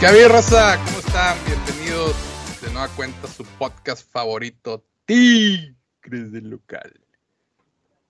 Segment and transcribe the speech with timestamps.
[0.00, 0.82] ¿Qué había, raza?
[0.82, 1.36] ¿Cómo están?
[1.44, 2.16] Bienvenidos
[2.62, 6.98] de nueva cuenta a su podcast favorito, Tigres del Local.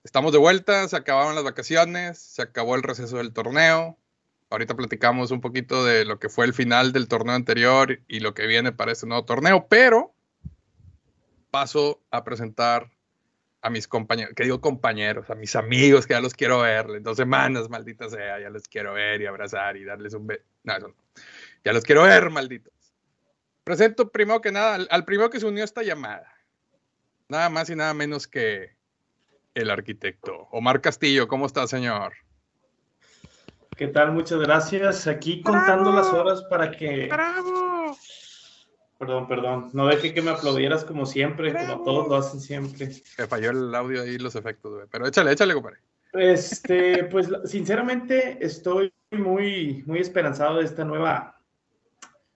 [0.01, 3.97] Estamos de vuelta, se acabaron las vacaciones, se acabó el receso del torneo.
[4.49, 8.33] Ahorita platicamos un poquito de lo que fue el final del torneo anterior y lo
[8.33, 10.13] que viene para este nuevo torneo, pero
[11.51, 12.89] paso a presentar
[13.61, 17.03] a mis compañeros, que digo compañeros, a mis amigos que ya los quiero ver, en
[17.03, 20.43] dos semanas, maldita sea, ya los quiero ver y abrazar y darles un beso.
[20.63, 20.95] No, eso no.
[21.63, 22.73] Ya los quiero ver, malditos.
[23.63, 26.33] Presento primero que nada al, primero que se unió a esta llamada.
[27.29, 28.75] Nada más y nada menos que
[29.53, 30.47] el arquitecto.
[30.51, 32.13] Omar Castillo, ¿cómo está, señor?
[33.77, 34.11] ¿Qué tal?
[34.11, 35.07] Muchas gracias.
[35.07, 37.07] Aquí contando las horas para que.
[37.07, 37.95] ¡Bravo!
[38.97, 39.69] Perdón, perdón.
[39.73, 42.89] No dejé que me aplaudieras como siempre, como todos lo hacen siempre.
[43.17, 44.87] Me falló el audio ahí, los efectos, güey.
[44.91, 45.77] Pero échale, échale, compadre.
[46.13, 51.40] Este, pues sinceramente estoy muy, muy esperanzado de esta nueva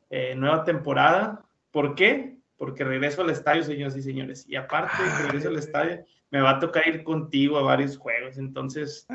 [0.10, 1.46] eh, nueva temporada.
[1.72, 2.38] ¿Por qué?
[2.58, 4.46] Porque regreso al estadio, señores y señores.
[4.48, 8.38] Y aparte regreso al estadio, me va a tocar ir contigo a varios juegos.
[8.38, 9.06] Entonces,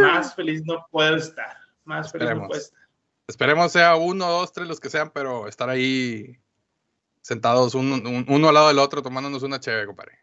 [0.00, 1.56] más feliz no puedo estar.
[1.84, 2.80] Más feliz no puedo estar.
[3.28, 6.38] Esperemos sea uno, dos, tres, los que sean, pero estar ahí
[7.22, 7.96] sentados uno,
[8.28, 10.20] uno al lado del otro tomándonos una chévere, compadre.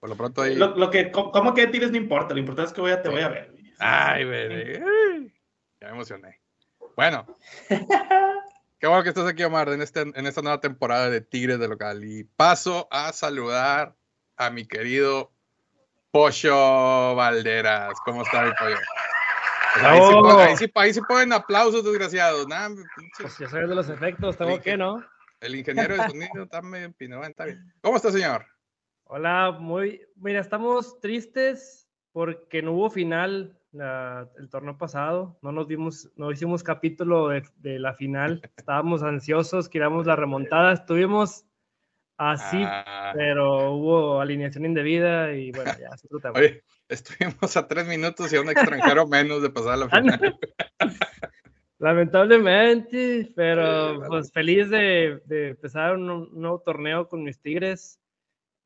[0.00, 0.56] Por lo pronto ahí.
[0.56, 2.34] Lo, que, ¿Cómo que tires no importa?
[2.34, 3.54] Lo importante es que voy a, te voy a ver.
[3.78, 4.82] Ay, bebé.
[5.80, 6.40] Ya me emocioné.
[6.96, 7.26] Bueno.
[8.78, 11.66] Qué bueno que estás aquí, Omar, en, este, en esta nueva temporada de Tigres de
[11.66, 12.04] Local.
[12.04, 13.96] Y paso a saludar
[14.36, 15.32] a mi querido
[16.12, 17.98] Pocho Valderas.
[18.04, 18.76] ¿Cómo está mi pollo?
[19.74, 22.46] Pues ahí, sí, ahí, sí, ahí, sí, ponen aplausos, desgraciados.
[22.46, 22.68] Nah,
[23.20, 25.04] pues ya sabes de los efectos, ¿tengo que no?
[25.40, 27.72] El ingeniero de sonido está medio empinado, está bien.
[27.80, 28.46] ¿Cómo está, señor?
[29.04, 30.00] Hola, muy.
[30.14, 36.62] Mira, estamos tristes porque no hubo final el torneo pasado, no nos dimos, no hicimos
[36.62, 41.44] capítulo de, la final, estábamos ansiosos, queríamos la remontada, estuvimos
[42.16, 43.12] así, ah.
[43.14, 48.40] pero hubo alineación indebida y bueno, ya se Oye, estuvimos a tres minutos y a
[48.40, 50.38] un extranjero menos de pasar la final.
[51.78, 58.00] Lamentablemente, pero pues feliz de, empezar un nuevo torneo con mis Tigres.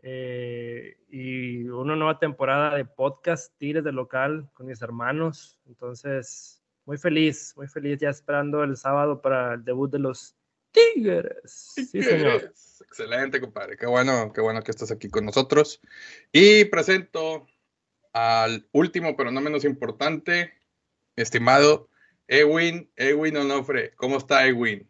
[0.02, 5.60] Eh, y una nueva temporada de podcast Tigres de local con mis hermanos.
[5.66, 10.34] Entonces, muy feliz, muy feliz ya esperando el sábado para el debut de los
[10.72, 11.74] Tigres.
[11.90, 12.52] Sí, señor.
[12.80, 13.76] Excelente, compadre.
[13.76, 15.80] Qué bueno, qué bueno que estás aquí con nosotros.
[16.32, 17.46] Y presento
[18.12, 20.52] al último, pero no menos importante,
[21.16, 21.88] estimado
[22.26, 23.92] Ewin, Ewin Onofre.
[23.96, 24.88] ¿Cómo está Ewin?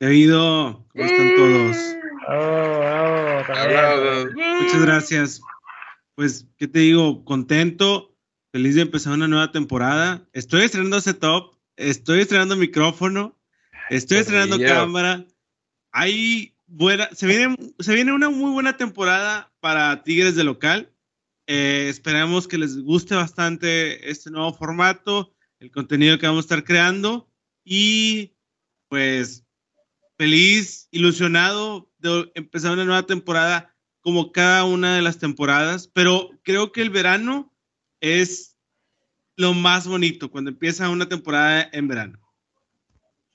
[0.00, 1.76] Debido, ¿cómo están todos?
[4.60, 5.40] Muchas gracias.
[6.14, 7.24] Pues, ¿qué te digo?
[7.24, 8.16] Contento,
[8.52, 10.28] feliz de empezar una nueva temporada.
[10.32, 13.38] Estoy estrenando setup, estoy estrenando micrófono,
[13.88, 15.24] estoy estrenando cámara.
[15.92, 20.92] Hay buena, se viene, se viene una muy buena temporada para Tigres de local.
[21.48, 26.62] Eh, esperamos que les guste bastante este nuevo formato, el contenido que vamos a estar
[26.64, 27.28] creando
[27.64, 28.36] y
[28.88, 29.44] pues
[30.16, 36.72] feliz, ilusionado de empezar una nueva temporada como cada una de las temporadas, pero creo
[36.72, 37.52] que el verano
[38.00, 38.56] es
[39.36, 42.18] lo más bonito cuando empieza una temporada en verano.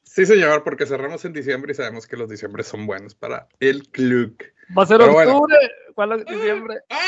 [0.03, 3.87] Sí, señor, porque cerramos en diciembre y sabemos que los diciembre son buenos para el
[3.89, 4.37] club.
[4.77, 5.55] Va a ser octubre.
[5.93, 6.79] ¿Cuál es diciembre?
[6.89, 7.01] ¡Ay,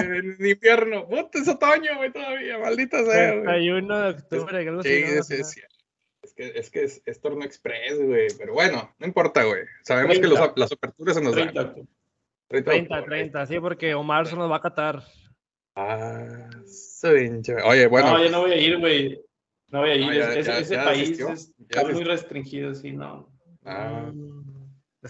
[0.00, 1.06] en invierno!
[1.06, 2.58] ¡Puta, es otoño, güey, todavía!
[2.58, 3.42] ¡Maldita sea!
[3.42, 4.82] 31 de octubre.
[4.82, 5.34] Sí, sí.
[5.34, 5.56] Es
[6.34, 8.28] que es, que es, torno express, güey.
[8.38, 9.62] Pero bueno, no importa, güey.
[9.82, 11.64] Sabemos que las aperturas se nos 30.
[11.64, 11.88] dan.
[12.48, 15.02] 30, 30, sí, porque Omar se nos va a catar.
[15.76, 18.10] Ah, soy Oye, bueno.
[18.10, 19.20] No, yo no voy a ir, güey.
[19.70, 20.38] No voy a ir.
[20.38, 23.28] ese país está muy restringido, sí, no.
[23.64, 24.12] Ah.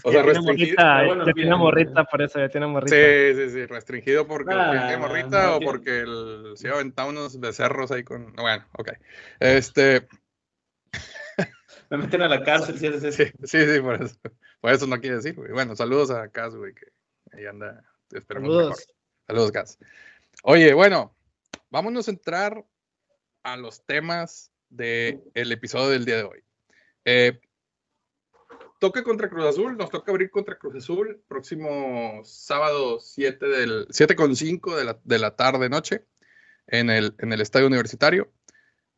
[0.02, 0.76] o sea, restringido.
[0.76, 2.96] Morrita, ya tiene morrita, por eso ya tiene morrita.
[2.96, 7.38] Sí, sí, sí, restringido porque ah, tiene morrita o porque el, se ha aventado unos
[7.40, 8.32] becerros ahí con.
[8.34, 8.92] Bueno, ok.
[9.40, 10.08] Este
[11.90, 13.32] me meten a la cárcel si haces eso.
[13.44, 14.16] Sí, sí, por eso.
[14.60, 15.52] Por eso no quiere decir, güey.
[15.52, 16.86] Bueno, saludos a Cas, güey, que
[17.32, 17.84] ahí anda.
[18.10, 18.70] Esperamos saludos.
[18.70, 18.84] mejor.
[19.26, 19.78] Saludos, Cas.
[20.42, 21.16] Oye, bueno,
[21.70, 22.64] vámonos a entrar
[23.42, 26.44] a los temas del episodio del día de hoy.
[27.04, 27.40] Eh,
[28.78, 34.16] toca contra Cruz Azul, nos toca abrir contra Cruz Azul próximo sábado 7 del 7
[34.16, 36.04] con 5 de la, de la tarde noche
[36.66, 38.30] en el, en el estadio universitario.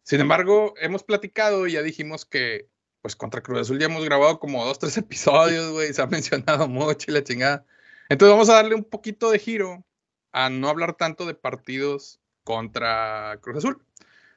[0.07, 2.69] Sin embargo, hemos platicado y ya dijimos que
[3.03, 6.69] pues contra Cruz Azul ya hemos grabado como dos, tres episodios, güey, se ha mencionado
[6.69, 7.67] mucho y la chingada.
[8.09, 9.85] Entonces vamos a darle un poquito de giro
[10.31, 13.85] a no hablar tanto de partidos contra Cruz Azul.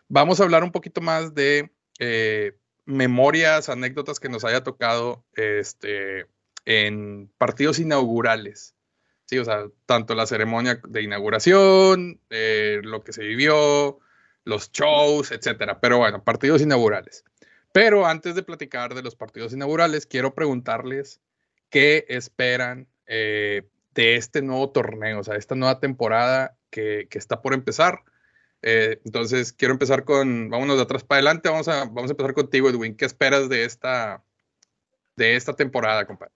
[0.07, 6.25] Vamos a hablar un poquito más de eh, memorias, anécdotas que nos haya tocado este,
[6.65, 8.75] en partidos inaugurales.
[9.25, 13.99] Sí, o sea, tanto la ceremonia de inauguración, eh, lo que se vivió,
[14.45, 15.79] los shows, etcétera.
[15.79, 17.23] Pero bueno, partidos inaugurales.
[17.71, 21.21] Pero antes de platicar de los partidos inaugurales, quiero preguntarles
[21.69, 27.53] qué esperan eh, de este nuevo torneo, o sea, esta nueva temporada que, está por
[27.53, 28.03] empezar.
[28.61, 32.33] Eh, entonces, quiero empezar con, vámonos de atrás para adelante, vamos a, vamos a empezar
[32.33, 32.95] contigo, Edwin.
[32.95, 34.23] ¿Qué esperas de esta,
[35.15, 36.33] de esta temporada, compadre?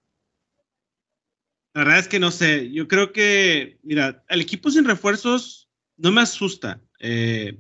[1.73, 6.11] La verdad es que no sé, yo creo que, mira, el equipo sin refuerzos no
[6.11, 6.79] me asusta.
[6.99, 7.59] Eh,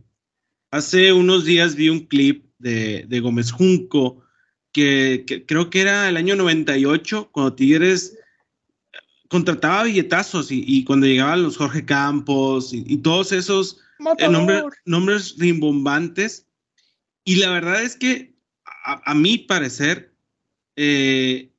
[0.73, 4.23] hace unos días vi un clip de, de Gómez Junco,
[4.71, 8.17] que, creo que era el año 98, cuando Tigres
[9.29, 13.81] contrataba billetazos y, cuando llegaban los Jorge Campos y, todos esos
[14.17, 14.27] eh,
[14.85, 16.47] nombres rimbombantes.
[17.23, 18.33] Y la verdad es que,
[18.83, 20.15] a, mi parecer,
[20.75, 21.51] eh,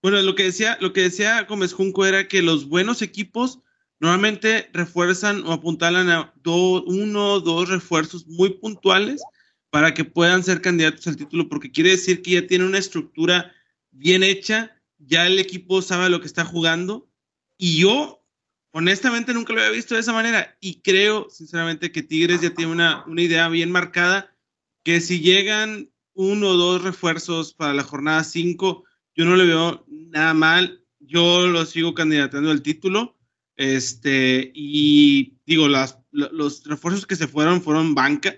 [0.00, 3.58] bueno, lo que decía, lo que decía Gómez Junco era que los buenos equipos
[4.00, 9.22] normalmente refuerzan o apuntalan a uno o dos refuerzos muy puntuales
[9.68, 13.52] para que puedan ser candidatos al título, porque quiere decir que ya tiene una estructura
[13.92, 17.08] bien hecha, ya el equipo sabe lo que está jugando.
[17.56, 18.24] Y yo,
[18.72, 20.56] honestamente, nunca lo había visto de esa manera.
[20.60, 24.34] Y creo, sinceramente, que Tigres ya tiene una, una idea bien marcada,
[24.82, 29.84] que si llegan uno o dos refuerzos para la jornada 5, yo no le veo
[29.88, 30.84] nada mal.
[30.98, 33.19] Yo lo sigo candidatando al título.
[33.60, 38.34] Este, y digo, las, los refuerzos que se fueron fueron banca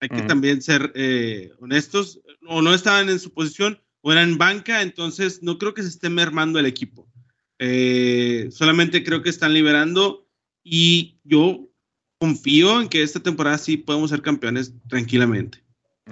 [0.00, 4.82] hay que también ser eh, honestos, o no estaban en su posición o eran banca,
[4.82, 7.08] entonces no creo que se esté mermando el equipo.
[7.58, 10.28] Eh, solamente creo que están liberando
[10.62, 11.70] y yo
[12.18, 15.64] confío en que esta temporada sí podemos ser campeones tranquilamente.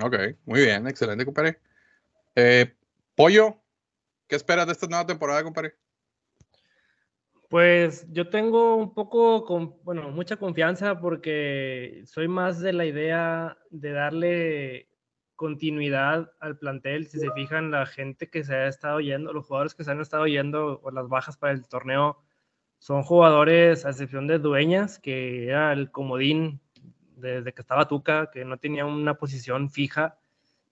[0.02, 0.16] Ok,
[0.46, 1.60] muy bien, excelente, compadre.
[2.34, 2.74] Eh,
[3.14, 3.62] Pollo,
[4.26, 5.76] ¿qué esperas de esta nueva temporada, compadre?
[7.48, 13.92] Pues yo tengo un poco, bueno, mucha confianza porque soy más de la idea de
[13.92, 14.88] darle
[15.36, 17.06] continuidad al plantel.
[17.06, 20.00] Si se fijan, la gente que se ha estado yendo, los jugadores que se han
[20.00, 22.18] estado yendo o las bajas para el torneo,
[22.78, 26.60] son jugadores, a excepción de Dueñas, que era el comodín
[27.16, 30.18] desde que estaba Tuca, que no tenía una posición fija,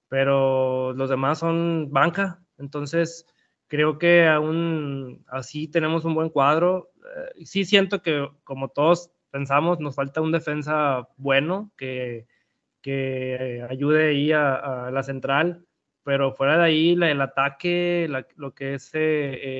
[0.08, 2.42] pero los demás son banca.
[2.58, 3.26] Entonces,
[3.72, 6.92] Creo que aún así tenemos un buen cuadro.
[7.38, 12.26] Eh, sí siento que, como todos pensamos, nos falta un defensa bueno que,
[12.82, 15.64] que ayude ahí a, la central,
[16.02, 18.98] pero fuera de ahí el ataque, lo que es eh,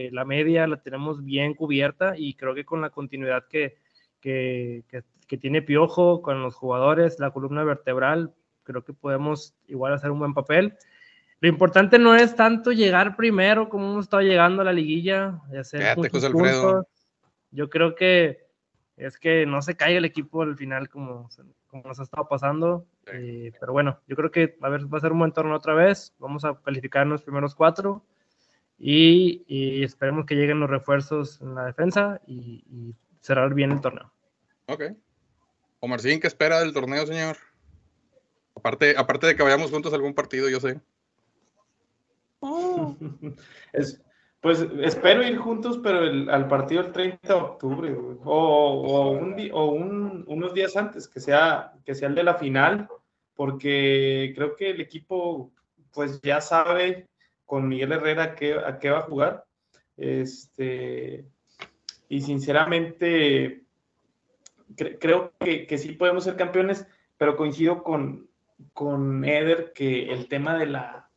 [0.07, 3.79] eh, la media, la tenemos bien cubierta y creo que con la continuidad que,
[4.21, 4.85] que,
[5.27, 10.19] que, tiene Piojo con los jugadores, la columna vertebral, creo que podemos igual hacer un
[10.19, 10.77] buen papel.
[11.43, 15.57] Lo importante no es tanto llegar primero como hemos estado llegando a la liguilla, y
[15.57, 16.87] hacer puntos.
[17.51, 18.47] Yo creo que
[18.97, 21.29] es que no se caiga el equipo al final como,
[21.67, 22.87] como nos ha estado pasando.
[23.13, 25.75] Eh, pero bueno, yo creo que a ver, va a ser un buen torneo otra
[25.75, 26.15] vez.
[26.21, 28.05] Vamos a calificar los primeros cuatro
[28.79, 34.13] y, y esperemos que lleguen los refuerzos en la defensa y, cerrar bien el torneo.
[34.67, 34.85] Ok.
[35.81, 37.37] Omarcín, ¿qué espera del torneo, señor?
[38.55, 40.81] Aparte, aparte de que vayamos juntos a algún partido, yo sé.
[43.73, 44.03] es,
[44.41, 50.53] pues espero ir juntos, pero al partido el 30 de octubre, o, un, o unos
[50.53, 52.89] días antes, que sea, que sea el de la final,
[53.35, 55.53] porque creo que el equipo
[55.93, 57.09] pues ya sabe
[57.47, 59.45] con Miguel Herrera a qué, a qué va a jugar.
[59.97, 61.25] Este,
[62.09, 63.63] y sinceramente
[64.99, 68.29] creo que, que, sí podemos ser campeones, pero coincido con,
[68.73, 71.11] con Eder que el tema de la,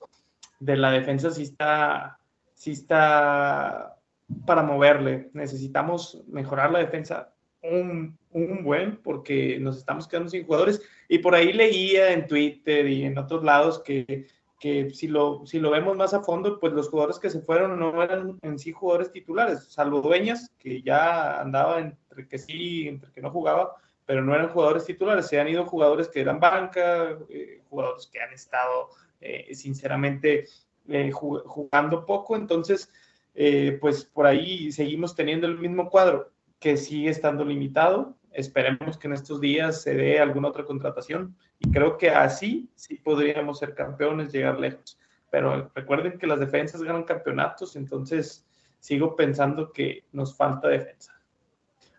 [0.60, 2.20] de la defensa sí está,
[2.54, 3.98] sí está
[4.46, 5.30] para moverle.
[5.34, 7.32] Necesitamos mejorar la defensa
[7.62, 10.82] un, un, buen porque nos estamos quedando sin jugadores.
[11.08, 14.28] Y por ahí leía en Twitter y en otros lados que,
[14.60, 17.80] que si, lo, si lo vemos más a fondo, pues los jugadores que se fueron
[17.80, 23.12] no eran en sí jugadores titulares, salvo Dueñas, que ya andaba entre que sí, entre
[23.12, 25.28] que no jugaba, pero no eran jugadores titulares.
[25.28, 28.90] Se han ido jugadores que eran banca, eh, jugadores que han estado
[29.22, 30.46] eh, sinceramente
[30.88, 32.92] eh, jugando poco, entonces
[33.34, 38.16] eh, pues por ahí seguimos teniendo el mismo cuadro que sigue estando limitado.
[38.32, 42.96] Esperemos que en estos días se dé alguna otra contratación y creo que así sí
[42.96, 44.98] podríamos ser campeones, llegar lejos.
[45.30, 48.46] Pero recuerden que las defensas ganan campeonatos, entonces
[48.80, 51.20] sigo pensando que nos falta defensa.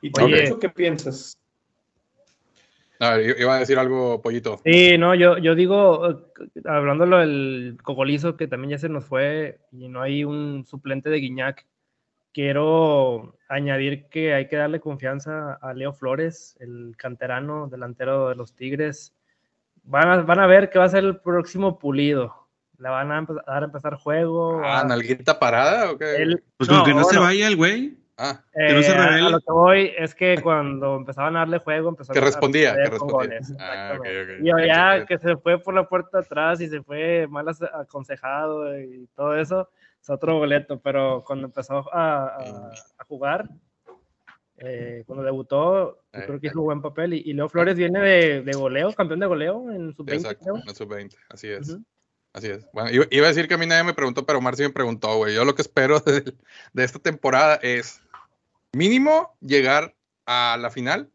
[0.00, 1.38] ¿Y tú, qué piensas?
[2.98, 4.60] A ver, iba a decir algo, Pollito.
[4.64, 6.30] Sí, no, yo, yo digo,
[6.64, 11.18] hablándolo del Cocolizo, que también ya se nos fue y no hay un suplente de
[11.18, 11.66] Guiñac,
[12.32, 18.54] quiero añadir que hay que darle confianza a Leo Flores, el canterano delantero de los
[18.54, 19.14] Tigres.
[19.84, 22.46] Van a, van a ver que va a ser el próximo pulido.
[22.78, 24.60] Le van a dar a empezar juego.
[24.62, 26.16] Ah, ¿nalguita parada o qué?
[26.16, 27.96] Él, pues con que no se vaya el güey.
[28.18, 29.26] Ah, que no se eh, revele.
[29.26, 32.74] A lo que voy es que cuando empezaban a darle juego, empezó que a respondía,
[32.74, 33.40] que respondía.
[33.58, 34.38] Ah, okay, okay.
[34.40, 39.06] Y ya que se fue por la puerta atrás y se fue mal aconsejado y
[39.14, 39.68] todo eso,
[40.00, 40.80] es otro boleto.
[40.80, 43.50] Pero cuando empezó a, a, a jugar,
[44.58, 47.12] eh, cuando debutó, eh, creo que hizo buen papel.
[47.12, 50.14] Y, y Leo Flores viene de, de, goleo, campeón de goleo en sub-20.
[50.14, 51.68] Exacto, en sub-20, así es.
[51.68, 51.84] Uh -huh.
[52.36, 52.66] Así es.
[52.70, 55.16] Bueno, iba a decir que a mí nadie me preguntó, pero Omar sí me preguntó,
[55.16, 55.34] güey.
[55.34, 56.34] Yo lo que espero de,
[56.74, 58.02] de, esta temporada es
[58.72, 59.96] mínimo llegar
[60.26, 61.10] a la final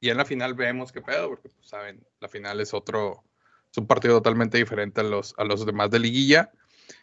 [0.00, 3.22] y en la final vemos qué pedo, porque pues, saben, la final es otro,
[3.70, 6.50] es un partido totalmente diferente a los, a los demás de liguilla.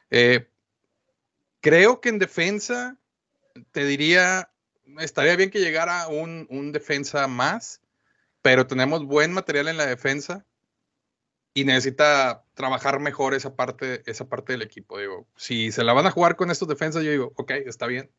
[0.10, 0.50] Eh,
[1.62, 2.98] creo que en defensa
[3.72, 4.52] te diría,
[5.00, 7.82] estaría bien que llegara un, un defensa más,
[8.42, 10.46] pero tenemos buen material en la defensa
[11.54, 15.00] y necesita trabajar mejor esa parte, esa parte del equipo.
[15.00, 18.12] Digo, si se la van a jugar con estos defensas, yo digo, ok, está bien,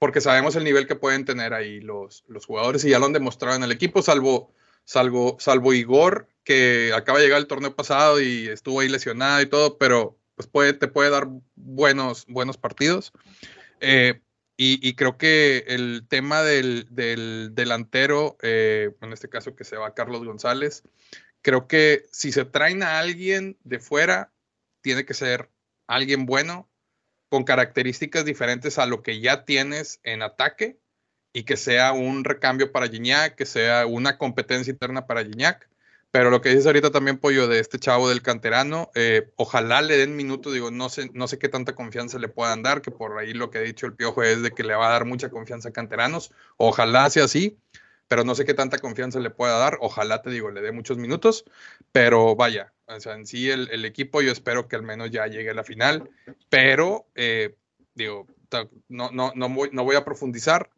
[0.00, 3.12] porque sabemos el nivel que pueden tener ahí los, los jugadores y ya lo han
[3.12, 4.50] demostrado en el equipo, salvo,
[4.82, 9.46] salvo, salvo Igor, que acaba de llegar el torneo pasado y estuvo ahí lesionado y
[9.46, 13.12] todo, pero pues puede, te puede dar buenos, buenos partidos.
[13.80, 14.22] Eh,
[14.56, 19.94] y, creo que el tema del, del delantero, eh, en este caso que se va
[19.94, 20.82] Carlos González,
[21.42, 24.32] creo que si se traen a alguien de fuera,
[24.82, 25.50] tiene que ser
[25.86, 26.69] alguien bueno,
[27.30, 30.78] con características diferentes a lo que ya tienes en ataque
[31.32, 35.70] y que sea un recambio para Gignac, que sea una competencia interna para Gignac.
[36.10, 39.96] Pero lo que dices ahorita también, Pollo, de este chavo del canterano, eh, ojalá le
[39.96, 43.16] den minutos, digo, no sé, no sé qué tanta confianza le puedan dar, que por
[43.16, 45.30] ahí lo que ha dicho el Piojo es de que le va a dar mucha
[45.30, 47.58] confianza a canteranos, ojalá sea así,
[48.10, 49.78] pero no sé qué tanta confianza le pueda dar.
[49.80, 51.44] Ojalá, te digo, le dé muchos minutos,
[51.92, 55.50] pero vaya, o sea, en sí el, equipo yo espero que al menos ya llegue
[55.50, 56.10] a la final,
[56.48, 57.54] pero eh,
[57.94, 58.26] digo,
[58.88, 60.70] no, no, no, voy, no voy a profundizar.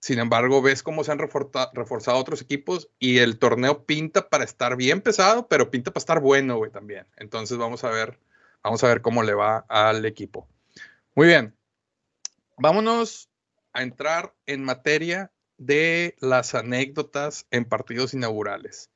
[0.00, 4.74] Sin embargo, ves cómo se han reforzado otros equipos y el torneo pinta para estar
[4.74, 7.06] bien pesado, pero pinta para estar bueno, güey, también.
[7.16, 8.18] Entonces vamos a ver,
[8.64, 10.48] vamos a ver cómo le va al equipo.
[11.14, 11.54] Muy bien.
[12.56, 13.28] Vámonos
[13.72, 15.30] a entrar en materia
[15.66, 18.90] de las anécdotas en partidos inaugurales.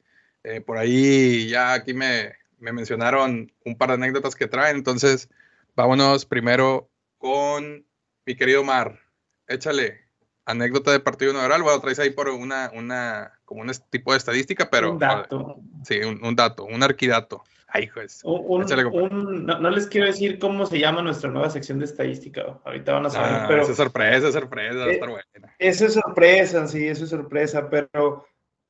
[0.45, 5.29] Eh, por ahí ya aquí me, me, mencionaron un par de anécdotas que traen, entonces
[5.75, 7.85] vámonos primero con
[8.25, 9.01] mi querido Mar.
[9.49, 10.07] Échale
[10.45, 11.63] anécdota de partido inaugural.
[11.63, 14.93] Bueno, traes ahí por una, una como un tipo de estadística, pero.
[14.93, 15.57] Un dato.
[15.85, 17.45] Sí, un, un dato, un arquidato.
[17.69, 18.21] Ay, pues.
[18.25, 22.61] Un, un, no, no, les quiero decir cómo se llama nuestra nueva sección de estadística.
[22.65, 23.31] Ahorita van a saber.
[23.33, 25.55] Ah, pero esa es sorpresa, sorpresa, estar buena.
[25.59, 28.25] Eso es sorpresa, sí, eso es sorpresa, pero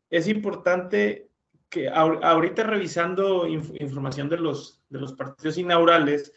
[0.09, 1.29] es importante
[1.69, 6.33] que ahorita revisando inf información de los, de los partidos inaugurales,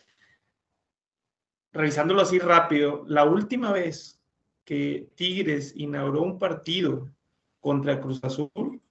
[1.72, 4.20] revisándolo así rápido, la última vez
[4.66, 7.10] que Tigres inauguró un partido
[7.60, 8.82] contra Cruz Azul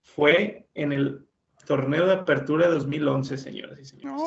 [0.00, 1.27] fue en el
[1.68, 4.22] torneo de apertura de 2011, señoras y señores.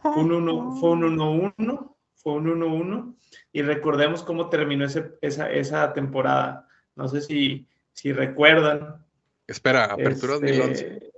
[0.00, 3.16] Fue un 1-1, fue un 1-1, fue un 1-1,
[3.52, 6.68] y recordemos cómo terminó ese, esa, esa temporada.
[6.94, 9.04] No sé si, si recuerdan.
[9.48, 11.12] Espera, apertura este, 2011.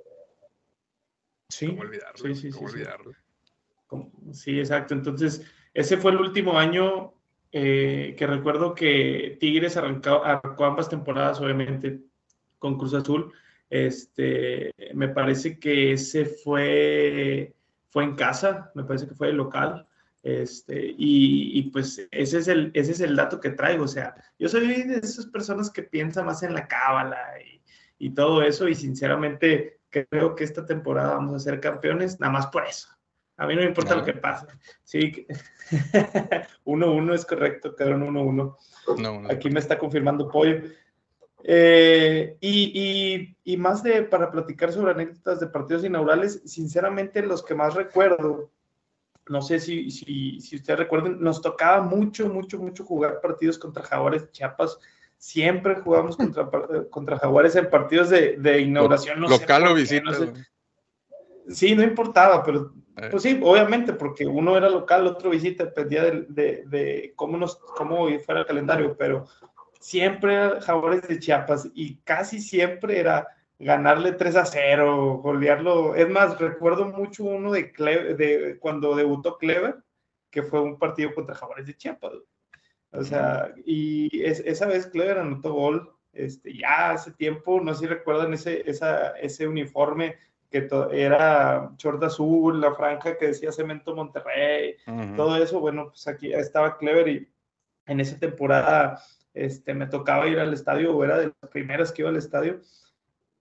[1.51, 2.17] Sí, ¿Cómo olvidarlo?
[2.17, 3.13] Sí, sí, ¿Cómo sí, olvidarlo?
[4.33, 4.95] Sí, exacto.
[4.95, 7.13] Entonces, ese fue el último año
[7.53, 12.01] eh, que recuerdo que Tigres arrancó, arrancó ambas temporadas, obviamente,
[12.59, 13.35] con Cruz Azul
[13.71, 17.55] este, me parece que ese fue,
[17.89, 19.87] fue en casa, me parece que fue el local.
[20.23, 23.85] Este, y, y, pues ese es, el, ese es el dato que traigo.
[23.85, 27.63] O sea, yo soy de esas personas que piensan más en la cábala y,
[27.99, 28.69] y todo eso.
[28.69, 32.89] Y sinceramente creo que esta temporada vamos a ser campeones, nada más por eso.
[33.37, 34.01] A mí no me importa no.
[34.01, 34.47] lo que pase.
[34.85, 35.27] Sí,
[36.67, 38.57] 1-1 es correcto, quedaron 1-1.
[38.99, 39.31] No, no.
[39.31, 40.61] Aquí me está confirmando Pollo.
[41.45, 47.43] Eh, y, y, y, más de para platicar sobre anécdotas de partidos inaugurales, sinceramente los
[47.43, 48.51] que más recuerdo,
[49.29, 53.85] no sé si, si, si ustedes recuerden, nos tocaba mucho, mucho, mucho jugar partidos contra
[53.85, 54.79] Jaguares Chiapas.
[55.17, 56.49] Siempre jugamos contra,
[56.91, 59.21] contra Jaguares en partidos de, de inauguración.
[59.21, 60.11] No Local o visita.
[60.11, 60.33] No sé.
[61.49, 62.73] Sí, no importaba, pero
[63.11, 67.57] pues sí, obviamente, porque uno era local, otro visita, dependía de, de, de cómo, nos,
[67.57, 69.27] cómo fuera el calendario, pero
[69.81, 73.27] siempre Jaguares de Chiapas y casi siempre era
[73.59, 75.95] ganarle 3 a 0, golearlo.
[75.97, 77.73] Es más, recuerdo mucho uno de,
[78.17, 79.79] de cuando debutó Clever,
[80.31, 82.13] que fue un partido contra Jaguares de Chiapas.
[82.93, 87.87] O sea, y esa vez Clever anotó gol, este, ya hace tiempo, no sé si
[87.87, 90.17] recuerdan ese, esa, ese uniforme
[90.51, 94.75] que era short azul, la franja que decía Cemento Monterrey,
[95.15, 97.29] todo eso, bueno, pues aquí estaba Clever y
[97.87, 99.01] en esa temporada
[99.35, 102.61] este, me tocaba ir al estadio, o era de las primeras que iba al estadio,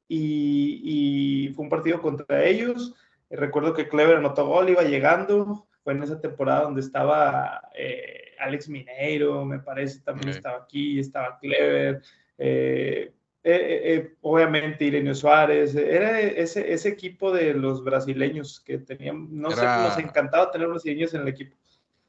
[0.08, 2.96] y, fue un partido contra ellos.
[3.30, 8.70] Recuerdo que Clever anotó gol, iba llegando, fue en esa temporada donde estaba eh, Alex
[8.70, 12.02] Mineiro, me parece, también estaba aquí, estaba Clever.
[12.38, 19.52] Eh, eh, obviamente Ireneo Suárez, era ese, ese equipo de los brasileños que tenían, no
[19.52, 21.56] sé, nos encantaba tener brasileños en el equipo.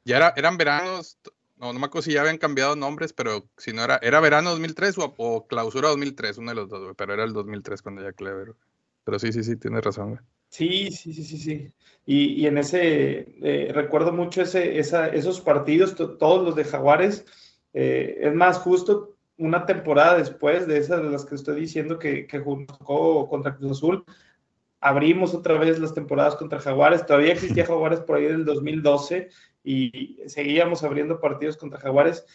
[0.03, 1.17] Ya era, eran veranos,
[1.61, 4.49] no, no me acuerdo si ya habían cambiado nombres, pero si no era, era verano
[4.49, 8.55] 2003 o, clausura 2003, uno de los dos, pero era el 2003 cuando ya Clever.
[9.03, 11.73] Pero sí, sí, sí, tienes razón, Sí, sí, sí, sí, sí.
[12.05, 17.25] Y, en ese, eh, recuerdo mucho ese, esos partidos, todos los de Jaguares.
[17.73, 22.27] Eh, es más, justo una temporada después de esas de las que estoy diciendo que,
[22.27, 24.03] que jugó contra Cruz Azul,
[24.81, 27.05] abrimos otra vez las temporadas contra Jaguares.
[27.05, 29.29] Todavía existía Jaguares por ahí del 2012
[29.63, 32.25] y seguíamos abriendo partidos contra Jaguares.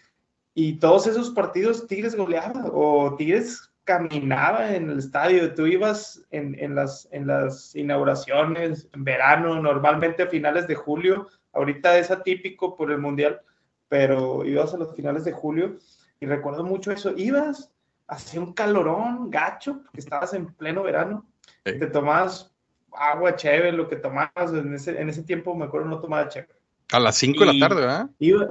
[0.55, 5.55] Y todos esos partidos Tigres goleaba o Tigres caminaba en el estadio.
[5.55, 11.29] Tú ibas en, en, las, en las inauguraciones, en verano, normalmente a finales de julio.
[11.53, 13.41] Ahorita es atípico por el Mundial,
[13.88, 15.79] pero ibas a los finales de julio
[16.21, 17.12] y recuerdo mucho eso.
[17.17, 17.73] Ibas,
[18.07, 21.26] hacía un calorón gacho, porque estabas en pleno verano.
[21.62, 22.53] Te tomabas
[22.93, 24.53] agua chévere, lo que tomabas.
[24.53, 26.55] En ese, en ese tiempo, me acuerdo, no tomaba chévere.
[26.93, 28.11] A las 5 de la tarde, ¿verdad?
[28.19, 28.49] Iba,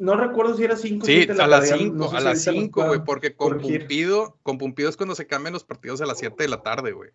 [0.00, 3.58] no recuerdo si era 5 Sí, a las 5, a las 5, güey, porque con
[3.58, 6.92] Pumpido, con Pumpido es cuando se cambian los partidos a las 7 de la tarde,
[6.92, 7.10] güey.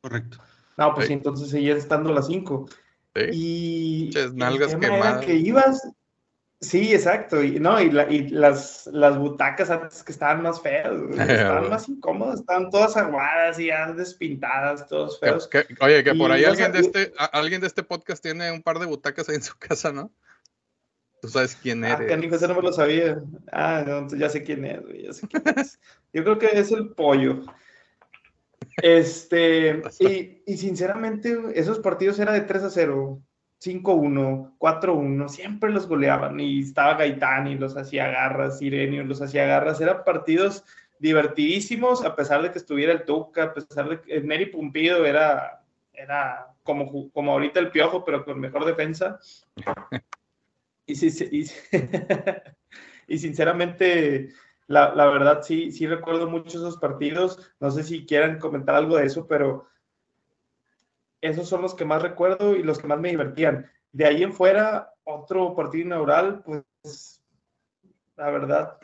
[0.00, 0.38] Correcto.
[0.76, 2.68] No, pues sí, entonces seguía estando a las 5.
[3.16, 3.22] Sí.
[3.32, 5.26] Y nalgas quemadas.
[5.26, 5.82] que ibas,
[6.60, 7.42] Sí, exacto.
[7.42, 12.70] Y, no, y, las, las butacas antes que estaban más feas, estaban más incómodas, estaban
[12.70, 15.48] todas aguadas y ya despintadas, todos feos.
[15.80, 18.86] oye, que por ahí alguien de, este, alguien de este podcast tiene un par de
[18.86, 20.12] butacas ahí en su casa, ¿no?
[21.20, 22.12] Tú sabes quién ah, eres.
[22.12, 23.22] Ah, ese no me lo sabía.
[23.50, 25.80] Ah, no, ya sé quién es, ya sé quién es.
[26.12, 27.40] Yo creo que es el pollo.
[28.82, 33.22] Este, y, y sinceramente, esos partidos eran de 3 a 0.
[33.64, 39.46] 5-1, 4-1, siempre los goleaban y estaba Gaitán y los hacía garras, Irenio los hacía
[39.46, 40.64] garras, eran partidos
[40.98, 45.62] divertidísimos a pesar de que estuviera el Tuca, a pesar de que Neri Pumpido era,
[45.92, 49.18] era como, como ahorita el Piojo, pero con mejor defensa.
[50.86, 51.46] Y, y,
[53.08, 54.28] y sinceramente,
[54.66, 58.98] la, la, verdad sí, sí recuerdo mucho esos partidos, no sé si quieran comentar algo
[58.98, 59.66] de eso, pero
[61.24, 63.70] esos son los que más recuerdo y los que más me divertían.
[63.92, 67.22] De ahí en fuera, otro partido inaugural, pues
[68.16, 68.78] la verdad,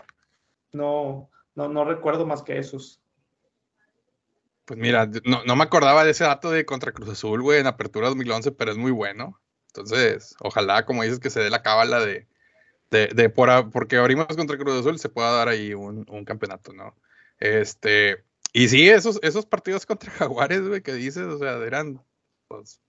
[0.72, 3.00] no, no, no recuerdo más que esos.
[4.64, 7.66] Pues mira, no, no, me acordaba de ese dato de contra Cruz Azul, güey, en
[7.66, 9.40] Apertura 2011, pero es muy bueno.
[9.66, 12.26] Entonces, ojalá, como dices, que se dé la cábala de,
[12.90, 16.72] de, de por, porque abrimos contra Cruz Azul, se pueda dar ahí un, un campeonato,
[16.72, 16.96] ¿no?
[17.38, 22.00] Este, y sí, esos, esos partidos contra Jaguares, güey, que dices, o sea, eran
[22.50, 22.80] pues,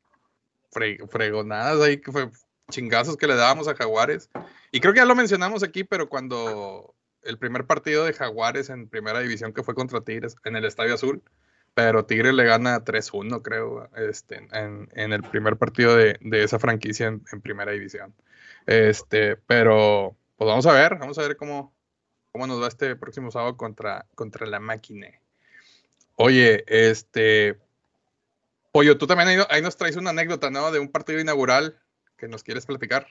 [1.10, 2.30] fregonadas ahí, que fue
[2.72, 4.30] chingazos que le dábamos a Jaguares.
[4.72, 8.90] Y creo que ya lo mencionamos aquí, pero cuando el primer partido de Jaguares en
[8.90, 11.22] primera división que fue contra Tigres en el Estadio Azul,
[11.76, 17.42] pero Tigres le gana 3-1, creo, este, en, el primer partido de, esa franquicia en,
[17.42, 18.14] primera división.
[18.66, 21.74] Este, pero, pues vamos a ver, vamos a ver cómo,
[22.32, 25.08] cómo nos va este próximo sábado contra, contra la máquina.
[26.16, 27.58] Oye, este,
[28.72, 30.72] Pollo, tú también ahí, nos traes una anécdota, ¿no?
[30.72, 31.78] De un partido inaugural
[32.18, 33.08] que nos quieres platicar.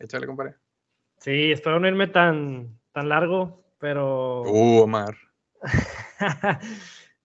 [0.00, 0.56] Échale, compadre.
[1.18, 4.42] Sí, espero no irme tan, tan largo, pero.
[4.42, 5.16] Uh, Omar.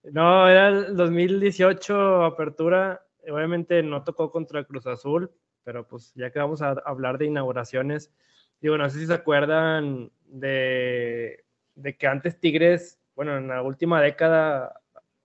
[0.04, 3.04] no, era el 2018 apertura.
[3.28, 5.32] Obviamente no tocó contra Cruz Azul,
[5.64, 8.12] pero pues ya que vamos a hablar de inauguraciones,
[8.60, 14.00] digo, no sé si se acuerdan de, de que antes Tigres, bueno, en la última
[14.00, 14.79] década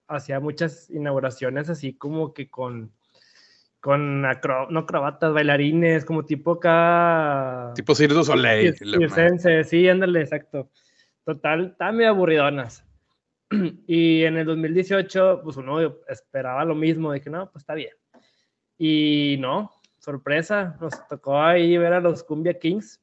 [0.08, 2.92] hacía muchas inauguraciones así como que con,
[3.80, 7.72] con no acrobatas, bailarines, como tipo acá...
[7.76, 8.76] Tipo Cirque du Soleil.
[9.66, 10.70] sí, ándale, exacto.
[11.24, 12.84] Total, estaban medio aburridonas.
[13.88, 17.94] Y en el 2018, pues uno esperaba lo mismo, dije, no, pues está bien.
[18.78, 23.02] Y no, sorpresa, nos tocó ahí ver a los Cumbia Kings.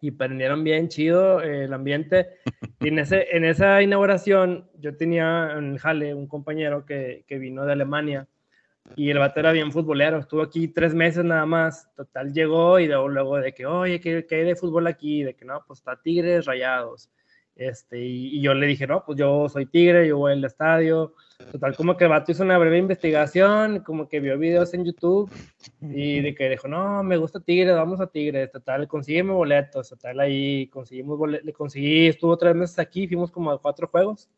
[0.00, 2.28] Y prendieron bien chido eh, el ambiente.
[2.78, 7.38] Y en, ese, en esa inauguración yo tenía en el Jale un compañero que, que
[7.38, 8.28] vino de Alemania
[8.94, 12.86] y el vato era bien futbolero, estuvo aquí tres meses nada más, total llegó y
[12.86, 15.24] luego, luego de que, oye, ¿qué, ¿qué, hay de fútbol aquí?
[15.24, 17.10] De que no, pues está Tigres, Rayados.
[17.56, 21.14] Este, y, y, yo le dije, no, pues yo soy Tigre, yo voy al estadio.
[21.52, 25.30] Total, como que el vato hizo una breve investigación, como que vio videos en YouTube
[25.80, 28.48] y de que dijo, no, me gusta Tigre, vamos a Tigre.
[28.48, 29.88] Total, consígueme boletos.
[29.88, 34.28] Total, ahí conseguimos boletos, le conseguí, estuvo tres meses aquí, fuimos como a cuatro juegos.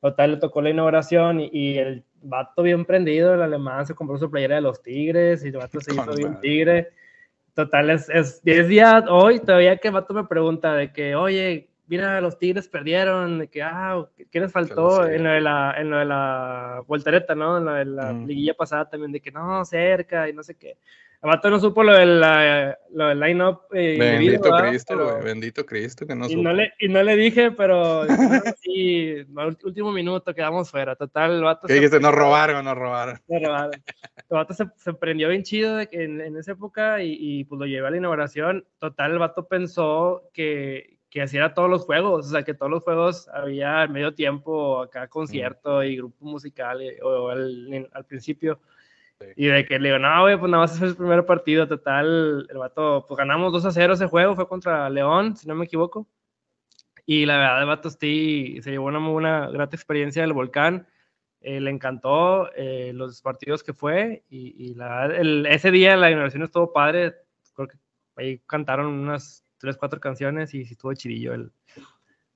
[0.00, 4.18] Total, le tocó la inauguración y, y el vato bien prendido, el alemán se compró
[4.18, 6.88] su playera de los Tigres y el vato se hizo bien tigre.
[7.54, 11.68] Total, es, es, es día hoy todavía que el vato me pregunta de que, oye,
[11.96, 15.14] mira, los Tigres perdieron, de que, ah, ¿qué les faltó Sí.
[15.14, 17.58] en lo de la, en lo de la voltereta, ¿no?
[17.58, 18.26] En lo de la Mm.
[18.26, 20.76] liguilla pasada también, de que no, cerca y no sé qué.
[21.22, 23.60] El vato no supo lo del, lo del line-up.
[23.72, 24.54] eh, Bendito.
[24.58, 25.24] Cristo, Pero-.
[25.24, 26.42] Bendito Cristo que no y supo.
[26.42, 28.02] no, le, y no le dije, pero
[28.60, 29.24] sí,
[29.64, 30.94] último minuto quedamos fuera.
[30.96, 31.98] Total, el vato ¿Qué se dijiste?
[32.00, 33.18] Nos robaron, nos robaron.
[33.26, 33.72] me robaron.
[33.72, 37.44] El vato se, se prendió bien chido de que en, en esa época y, y,
[37.44, 38.66] pues lo llevé a la inauguración.
[38.78, 42.68] Total, el vato pensó que, que así era todos los juegos, o sea, que todos
[42.72, 48.58] los juegos había medio tiempo acá concierto y grupo musical y- o al, al principio.
[49.20, 49.26] Sí.
[49.36, 51.68] Y de que le digo, no, güey, pues nada más es el primer partido.
[51.68, 55.54] Total, el vato, pues ganamos 2 a 0 ese juego, fue contra León, si no
[55.54, 56.08] me equivoco.
[57.06, 60.88] Y la verdad, el vato sí, se llevó una muy buena, grata experiencia del volcán.
[61.40, 65.96] Eh, le encantó eh, los partidos que fue y, y la, verdad, el, ese día
[65.96, 67.14] la inauguración estuvo padre.
[67.54, 67.76] Creo que
[68.16, 71.52] ahí cantaron unas tres, cuatro canciones y sí estuvo chidillo el,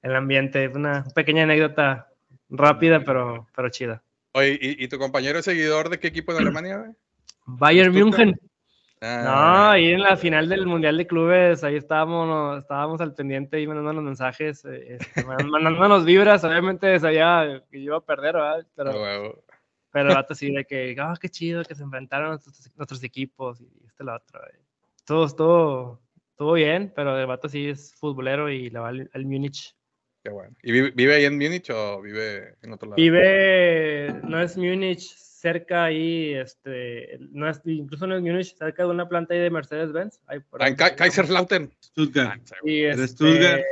[0.03, 0.69] el ambiente.
[0.69, 2.09] Una pequeña anécdota
[2.51, 4.03] rápida, pero, pero chida.
[4.33, 6.91] Oye, ¿y, y tu compañero es seguidor de qué equipo en Alemania, güey?
[7.47, 7.93] Bayern.
[7.93, 8.39] München.
[9.01, 13.57] No, Ah, ahí en la final del Mundial de Clubes, ahí estábamos, estábamos al pendiente
[13.57, 18.67] ahí mandándonos mensajes, eh, este, man- mandándonos vibras, obviamente sabía que iba a perder, ¿verdad?
[18.75, 19.45] Pero, huevo.
[19.93, 23.61] pero el vato sí de que, ah, qué chido que se enfrentaron nuestros, nuestros equipos
[23.61, 24.45] y este lo otro.
[24.47, 24.59] eh.
[25.07, 26.01] Todo estuvo,
[26.39, 29.75] estuvo bien, pero el vato sí es futbolero y le va al, al Múnich.
[30.23, 30.55] Qué bueno.
[30.63, 32.95] ¿Y vive, vive ahí en Múnich o vive en otro lado?
[32.97, 38.89] Vive, no es Múnich, cerca ahí, este, no es, incluso no es Múnich, cerca de
[38.91, 40.21] una planta ahí de Mercedes-Benz.
[40.29, 40.71] ahí por Ah, ahí.
[40.71, 41.73] en Ka- Kaiserslautern.
[41.83, 42.41] Stuttgart.
[42.63, 43.63] Y ¿Eres este, Stuttgart?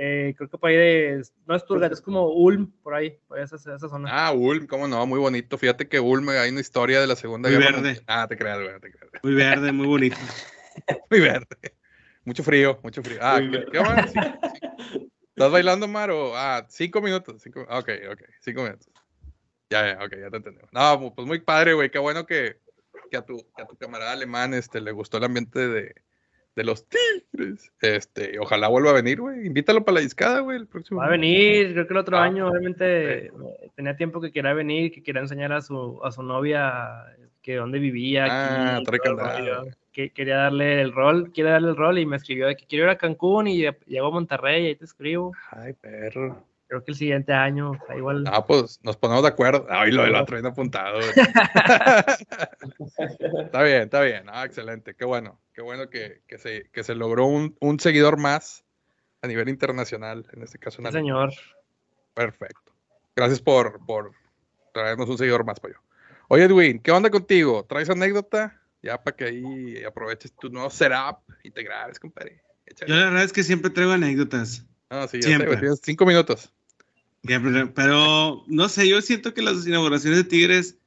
[0.00, 3.38] eh, creo que por ahí de, no es Stuttgart, es como Ulm, por ahí, por
[3.38, 4.08] esa, esa zona.
[4.10, 5.58] Ah, Ulm, cómo no, muy bonito.
[5.58, 7.82] Fíjate que Ulm hay una historia de la Segunda Muy Guerra verde.
[7.88, 8.04] Mundial.
[8.06, 9.12] Ah, te creas, güey, te creas.
[9.22, 10.16] Muy verde, muy bonito.
[11.10, 11.46] Muy verde.
[12.28, 13.18] Mucho frío, mucho frío.
[13.22, 14.12] Ah, ¿qué, qué más?
[14.12, 14.18] Sí,
[14.92, 15.10] sí.
[15.34, 16.10] ¿Estás bailando, Mar?
[16.10, 17.40] O, ah, cinco minutos.
[17.42, 18.86] Cinco, ok, ok, cinco minutos.
[19.70, 20.70] Ya, ya, ok, ya te entendemos.
[20.70, 21.90] No, pues muy padre, güey.
[21.90, 22.58] Qué bueno que,
[23.10, 25.94] que, a tu, que a tu camarada alemán este, le gustó el ambiente de,
[26.54, 27.72] de los tigres.
[27.80, 29.46] Este, ojalá vuelva a venir, güey.
[29.46, 31.00] Invítalo para la discada, güey, el próximo.
[31.00, 33.32] Va a venir, creo que el otro Ah, año, obviamente, eh,
[33.74, 37.06] tenía tiempo que quería venir, que quería enseñar a su, a su novia
[37.40, 38.26] que dónde vivía.
[38.28, 39.00] Ah, aquí, trae
[39.98, 42.84] que quería darle el rol, quiere darle el rol y me escribió de que quiero
[42.84, 45.32] ir a Cancún y llegó a Monterrey, ahí te escribo.
[45.50, 46.40] Ay, perro.
[46.68, 48.22] Creo que el siguiente año, o sea, igual.
[48.28, 49.66] Ah, pues nos ponemos de acuerdo.
[49.68, 51.00] Ay, lo del otro bien apuntado.
[53.40, 54.26] está bien, está bien.
[54.28, 54.94] Ah, excelente.
[54.94, 55.40] Qué bueno.
[55.52, 58.64] Qué bueno que, que se, que se logró un, un seguidor más
[59.22, 60.80] a nivel internacional, en este caso.
[60.80, 61.32] Sí, señor.
[62.14, 62.72] Perfecto.
[63.16, 64.12] Gracias por, por
[64.72, 65.80] traernos un seguidor más para yo.
[66.28, 67.64] Oye, Edwin, ¿qué onda contigo?
[67.64, 68.62] ¿Traes anécdota?
[68.82, 72.42] Ya para que ahí aproveches tu nuevo setup y te grabes, compadre.
[72.66, 72.90] Échale.
[72.90, 74.64] Yo la verdad es que siempre traigo anécdotas.
[74.90, 75.56] Ah, sí, ya siempre.
[75.56, 76.52] tienes cinco minutos.
[77.24, 80.78] Siempre, pero no sé, yo siento que las inauguraciones de Tigres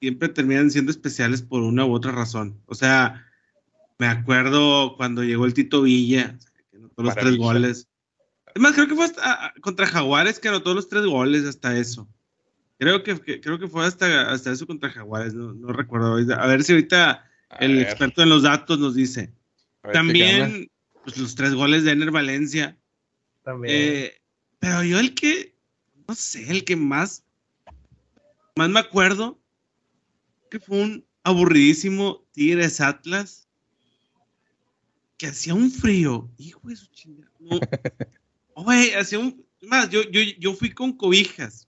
[0.00, 2.60] siempre terminan siendo especiales por una u otra razón.
[2.66, 3.26] O sea,
[3.98, 6.38] me acuerdo cuando llegó el Tito Villa,
[6.70, 7.88] que anotó los tres goles.
[8.54, 12.08] Es más, creo que fue hasta, contra Jaguares que anotó los tres goles, hasta eso.
[12.78, 16.14] Creo que, que- creo que fue hasta, hasta eso contra Jaguares, no, no recuerdo.
[16.14, 19.32] A ver si ahorita A el ver, experto en los datos nos dice.
[19.82, 19.92] ver.
[19.92, 20.70] También,
[21.04, 22.76] pues los tres goles de Ener Valencia.
[23.42, 23.74] También.
[23.76, 24.20] Eh,
[24.58, 25.54] pero yo el que,
[26.06, 27.24] no sé, el que más,
[28.56, 29.40] más me acuerdo,
[30.50, 33.48] que fue un aburridísimo Tigres Atlas,
[35.16, 37.32] que hacía un frío, hijo de su chingada.
[37.40, 37.58] No.
[38.54, 41.67] Oye, hacía un, más, yo, yo, yo fui con cobijas,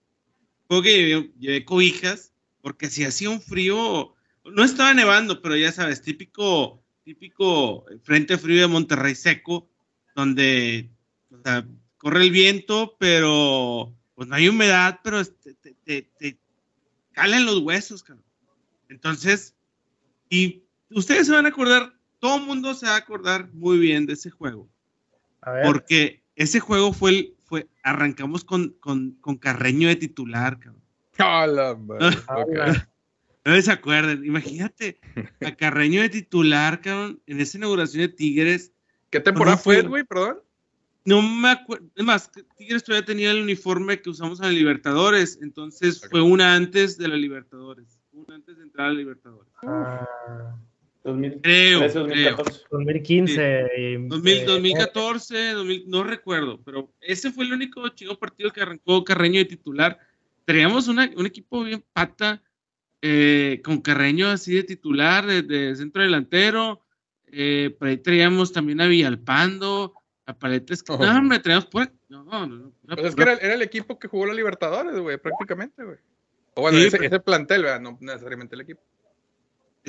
[0.71, 5.73] creo que llevé, llevé cobijas, porque si hacía un frío, no estaba nevando, pero ya
[5.73, 9.69] sabes, típico, típico frente frío de Monterrey seco,
[10.15, 10.89] donde
[11.33, 16.39] o sea, corre el viento, pero pues no hay humedad, pero te, te, te, te
[17.11, 18.25] calan los huesos, cabrón.
[18.89, 19.57] Entonces,
[20.29, 24.07] y ustedes se van a acordar, todo el mundo se va a acordar muy bien
[24.07, 24.69] de ese juego.
[25.65, 30.83] Porque ese juego fue el, fue, arrancamos con, con, con Carreño de titular, cabrón.
[33.43, 34.23] No se acuerdan.
[34.25, 35.01] Imagínate
[35.45, 38.73] a Carreño de titular, cabrón, en esa inauguración de Tigres.
[39.09, 40.05] ¿Qué temporada fue, güey?
[40.05, 40.41] Perdón.
[41.07, 41.87] No me acuerdo.
[41.97, 45.39] Es más, Tigres todavía tenía el uniforme que usamos en la Libertadores.
[45.43, 47.99] Entonces fue una antes de la Libertadores.
[48.13, 49.53] Una antes de entrar a la Libertadores.
[49.63, 50.57] Ah,
[51.05, 52.65] 2000, creo, 2014.
[52.71, 54.07] 2015.
[54.09, 55.55] 2014,
[55.87, 56.61] no recuerdo.
[56.63, 59.99] Pero ese fue el único chico partido que arrancó Carreño de titular.
[60.45, 62.43] Teníamos un equipo bien pata
[63.03, 66.85] eh, con Carreño así de titular, de, centro delantero.
[67.33, 69.95] Eh, por ahí traíamos también a Villalpando,
[70.27, 70.85] a Paletes.
[70.89, 70.99] Oh.
[70.99, 71.91] No, hombre, traíamos por.
[72.09, 72.73] No, no, no.
[72.87, 75.99] Pues es que era, el equipo que jugó la Libertadores, güey, prácticamente, güey.
[76.55, 77.81] O bueno, ese, ese, plantel, ¿verdad?
[77.81, 78.83] no necesariamente el equipo.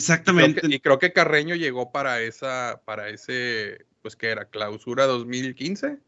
[0.01, 0.61] Exactamente.
[0.67, 5.99] y creo que Carreño llegó para esa, para ese, pues que era clausura 2015.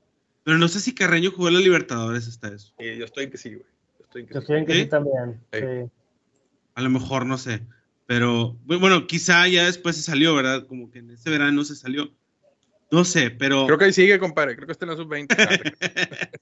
[0.44, 2.74] Pero no sé si Carreño jugó la Libertadores hasta eso.
[2.80, 3.66] Sí, yo estoy en que sí, güey.
[4.00, 5.42] Yo estoy en que, yo estoy en que sí, también.
[5.54, 5.92] Sí.
[6.76, 7.62] A lo mejor, no sé.
[8.06, 10.68] Pero bueno, quizá ya después se salió, ¿verdad?
[10.68, 12.12] Como que en ese verano se salió.
[12.92, 13.66] No sé, pero.
[13.66, 14.56] Creo que ahí sigue, compadre.
[14.56, 15.28] Creo que está en la sub-20.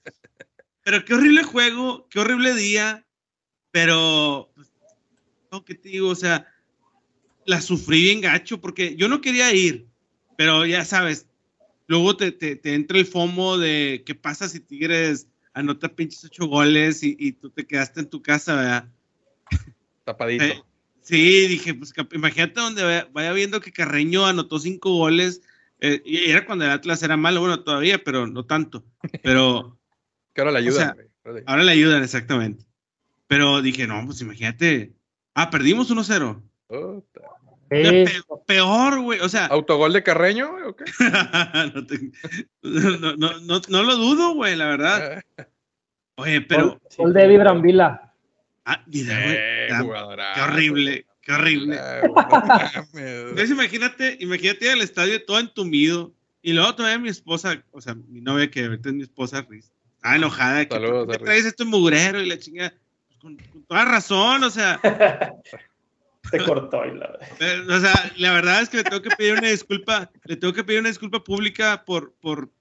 [0.84, 3.06] pero qué horrible juego, qué horrible día.
[3.72, 4.52] Pero.
[4.56, 4.72] Pues,
[5.52, 6.10] no, ¿qué te digo?
[6.10, 6.48] O sea,
[7.46, 9.88] la sufrí bien gacho porque yo no quería ir.
[10.38, 11.28] Pero ya sabes,
[11.88, 17.04] luego te, te, entra el FOMO de qué pasa si Tigres anota pinches ocho goles
[17.04, 18.90] y, y tú te quedaste en tu casa, ¿verdad?
[20.04, 20.66] Tapadito.
[21.02, 25.42] sí, dije, pues imagínate donde vaya, viendo que Carreño anotó cinco goles.
[25.80, 28.86] Eh, y era cuando el Atlas era malo, bueno, todavía, pero no tanto.
[29.24, 29.78] Pero.
[30.34, 30.96] que ahora le ayudan.
[31.46, 32.66] ahora le ayudan, exactamente.
[33.28, 34.94] Pero dije, no, pues imagínate.
[35.34, 36.42] Ah, perdimos 1-0.
[38.46, 39.20] Peor, güey.
[39.22, 39.46] O sea.
[39.48, 40.86] ¿Autogol de Carreño, ¿o qué?
[42.62, 45.24] no, no, no, no, lo dudo, güey, la verdad.
[46.16, 46.80] Oye, pero.
[46.98, 48.14] Gol de Brambila.
[48.66, 49.18] Ah, mira,
[50.36, 51.80] qué horrible, qué horrible.
[52.94, 58.22] Entonces imagínate, imagínate al estadio todo entumido y luego todavía mi esposa, o sea, mi
[58.22, 59.48] novia que ahorita es mi esposa,
[59.96, 60.66] estaba enojada.
[60.66, 62.74] Que, ¿Qué traes esto mugrero y la chinga?
[63.08, 64.80] Pues, con, toda razón, o sea.
[66.30, 67.20] Se cortó y la
[67.76, 70.64] O sea, la verdad es que le tengo que pedir una disculpa, le tengo que
[70.64, 72.52] pedir una disculpa pública por, por,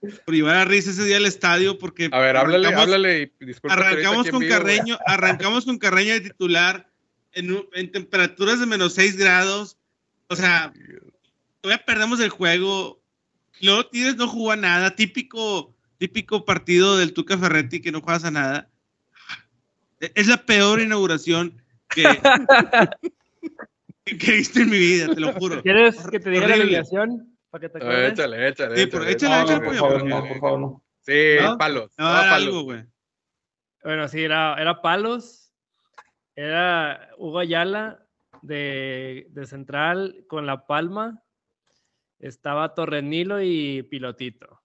[0.00, 3.32] por llevar a Riz ese día al estadio porque a ver háblale háblale
[3.68, 6.88] arrancamos con Carreño arrancamos con Carreño de titular
[7.32, 9.76] en, en, temperaturas de menos 6 grados.
[10.28, 10.72] O sea
[11.60, 13.02] todavía perdemos el juego.
[13.60, 14.94] Luego Tigres no jugó a nada.
[14.94, 18.70] Típico típico partido del Tuca Ferretti que no juegas a nada.
[20.00, 21.60] Es la peor inauguración
[21.94, 22.02] que
[24.18, 27.38] que he visto en mi vida te lo juro ¿quieres que te diga la alineación?
[27.50, 28.12] para que te acuerdes.
[28.12, 28.76] Échale, échale.
[28.76, 30.84] Sí, échale, échale, échale, por, favor, por favor, no.
[31.00, 31.90] Sí, palos.
[31.96, 32.84] No, era algo, güey.
[33.82, 35.52] Bueno, sí, era, era palos.
[36.36, 38.06] Era Hugo Ayala
[38.42, 41.22] de, de central con La Palma.
[42.18, 44.60] Estaba Torrenilo y Pilotito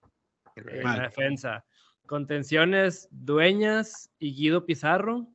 [0.55, 1.65] en la defensa.
[2.05, 5.27] Contenciones Dueñas y Guido Pizarro.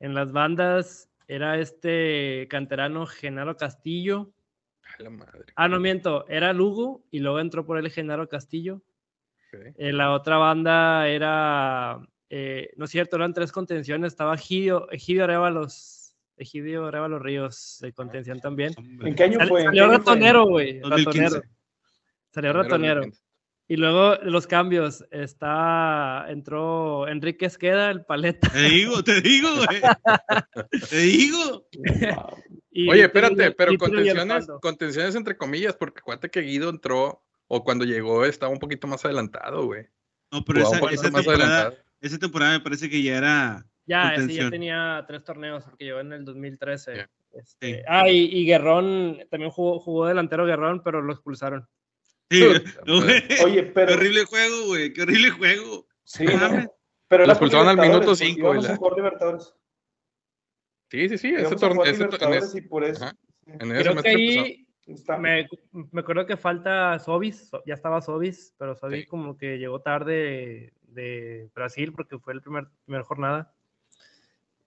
[0.00, 4.34] En las bandas era este canterano Genaro Castillo
[5.56, 8.82] Ah, no miento, era Lugo y luego entró por el Genaro Castillo.
[9.52, 14.90] En eh, la otra banda era, eh, no es cierto, eran tres contenciones, estaba Egidio,
[14.90, 18.74] Egidio Arevalos, Egidio Arevalos Ríos de contención también.
[19.00, 19.62] ¿En qué año fue?
[19.62, 21.42] Salió ratonero, güey, ratonero.
[22.32, 23.02] Salió ratonero.
[23.66, 28.50] Y luego los cambios, está, entró Enrique Esqueda, el paleta.
[28.50, 29.80] Te digo, te digo, güey.
[30.90, 31.66] te digo.
[32.90, 38.24] Oye, espérate, pero contenciones, contenciones entre comillas, porque acuérdate que Guido entró, o cuando llegó
[38.24, 39.86] estaba un poquito más adelantado, güey.
[40.30, 43.66] No, pero esa, esa, temporada, esa, temporada, me parece que ya era.
[43.86, 47.06] Ya, sí, ya tenía tres torneos, porque llegó en el 2013.
[47.32, 51.66] Este, ah, y, y, Guerrón, también jugó, jugó delantero Guerrón, pero lo expulsaron.
[52.30, 52.42] Sí,
[53.44, 53.88] Oye, pero.
[53.88, 54.92] Qué horrible juego, güey.
[54.92, 55.86] Qué horrible juego.
[56.04, 56.26] Sí,
[57.08, 58.60] pero lo expulsaron al minuto 5.
[60.90, 61.34] Sí, sí, sí.
[61.34, 61.84] Ese torneo.
[62.54, 63.06] y por eso.
[63.46, 64.66] En Creo que ahí
[65.18, 65.48] me,
[65.92, 71.50] me, acuerdo que falta Sobis, ya estaba Sobis, pero Sobis como que llegó tarde de
[71.54, 73.52] Brasil porque fue la primer, primera jornada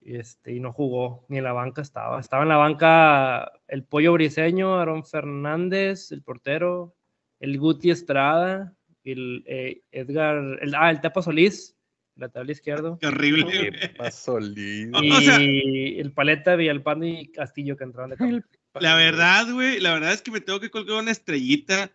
[0.01, 2.19] y, este, y no jugó, ni en la banca estaba.
[2.19, 6.95] Estaba en la banca el Pollo Briseño, Aaron Fernández, el portero,
[7.39, 8.73] el Guti Estrada,
[9.03, 11.75] el eh, Edgar, el, ah, el Tepa Solís,
[12.15, 12.97] lateral izquierdo.
[12.99, 13.71] Qué horrible.
[13.71, 14.89] Tepa Solís.
[15.01, 18.43] Y el Paleta, Villalpando y Castillo que entraron de
[18.79, 21.91] La verdad, güey, la verdad es que me tengo que colgar una estrellita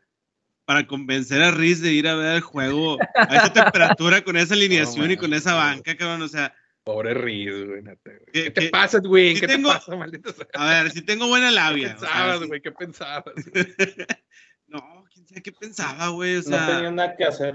[0.64, 4.54] para convencer a Riz de ir a ver el juego a esa temperatura, con esa
[4.54, 6.22] alineación y con esa banca, cabrón.
[6.22, 7.84] O sea, Pobre Riz, güey,
[8.32, 9.38] ¿Qué, te pasa, güey?
[9.38, 11.94] ¿Qué te pasa, maldito A ver, si tengo buena labia.
[11.94, 12.60] ¿Qué pensabas, güey?
[12.60, 13.34] ¿Qué pensabas?
[14.66, 15.01] no,
[15.40, 16.36] qué pensaba, güey.
[16.36, 17.54] O sea, no tenía nada que hacer.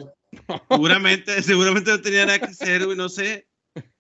[0.69, 3.47] Seguramente, seguramente no tenía nada que hacer, güey, no sé.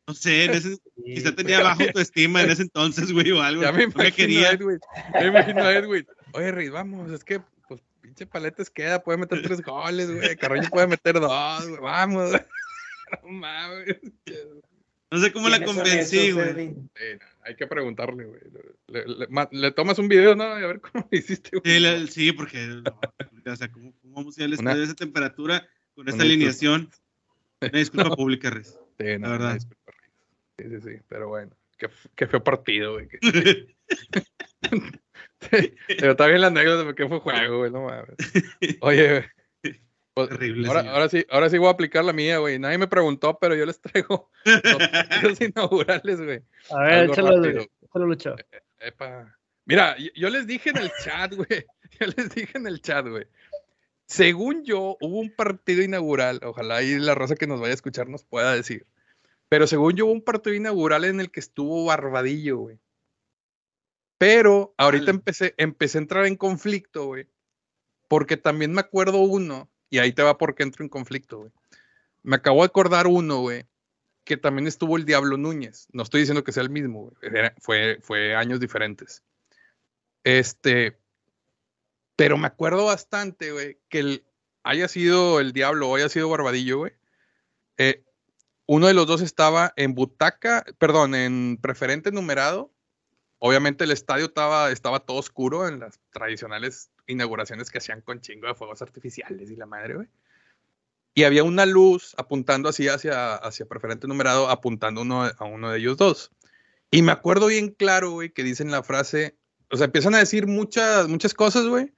[0.07, 3.61] No sé, en ese, quizá tenía bajo autoestima en ese entonces, güey, o algo.
[3.61, 4.51] Ya me imagino, quería.
[4.51, 4.79] Edwin.
[5.13, 6.07] Me imagino a Edwin.
[6.31, 10.35] Oye, Riz, vamos, es que, pues, pinche Paletes queda, puede meter tres goles, güey.
[10.37, 12.31] Carroño puede meter dos, güey, vamos.
[13.23, 13.95] No mames.
[15.09, 16.75] No sé cómo la convencí, güey.
[17.43, 18.41] hay que preguntarle, güey.
[19.51, 20.43] Le, tomas un video, ¿no?
[20.43, 22.07] A ver cómo hiciste, güey.
[22.07, 22.81] Sí, porque,
[23.53, 26.89] o sea, ¿cómo, cómo vamos a ir al estadio de esa temperatura con esta alineación?
[27.61, 28.77] Una disculpa pública, Riz.
[28.97, 29.57] Sí, la verdad.
[29.59, 31.55] Sí, sí, sí, pero bueno.
[31.77, 33.07] Qué, qué feo partido, güey.
[35.87, 38.15] pero está bien la anécdota porque fue juego, güey, no mames.
[38.81, 39.23] Oye, güey.
[40.13, 40.31] Pues,
[40.67, 42.57] ahora, sí, ahora sí voy a aplicar la mía, güey.
[42.57, 44.31] Nadie me preguntó, pero yo les traigo
[45.21, 46.41] los inaugurales, güey.
[46.71, 48.35] A ver, échalo, échalo, Lucho.
[48.35, 49.36] Eh, epa.
[49.67, 51.65] Mira, yo les dije en el chat, güey.
[51.99, 53.25] Yo les dije en el chat, güey.
[54.05, 56.39] Según yo, hubo un partido inaugural.
[56.43, 58.85] Ojalá ahí la raza que nos vaya a escuchar nos pueda decir.
[59.49, 62.79] Pero según yo, hubo un partido inaugural en el que estuvo Barbadillo, güey.
[64.17, 67.27] Pero ahorita empecé, empecé a entrar en conflicto, güey.
[68.07, 71.51] Porque también me acuerdo uno y ahí te va porque entro en conflicto, güey.
[72.23, 73.65] Me acabo de acordar uno, güey,
[74.23, 75.87] que también estuvo el Diablo Núñez.
[75.91, 77.51] No estoy diciendo que sea el mismo, güey.
[77.59, 79.23] Fue, fue años diferentes.
[80.23, 80.99] Este,
[82.15, 84.25] pero me acuerdo bastante, güey, que el,
[84.63, 86.93] haya sido el Diablo o haya sido Barbadillo, güey.
[87.77, 88.03] Eh,
[88.65, 92.73] uno de los dos estaba en butaca, perdón, en preferente numerado.
[93.39, 98.47] Obviamente el estadio estaba, estaba todo oscuro en las tradicionales inauguraciones que hacían con chingo
[98.47, 100.07] de fuegos artificiales y la madre, güey.
[101.13, 105.79] Y había una luz apuntando así hacia, hacia preferente numerado, apuntando uno, a uno de
[105.79, 106.31] ellos dos.
[106.91, 109.35] Y me acuerdo bien claro, güey, que dicen la frase,
[109.69, 111.93] o sea, empiezan a decir muchas, muchas cosas, güey.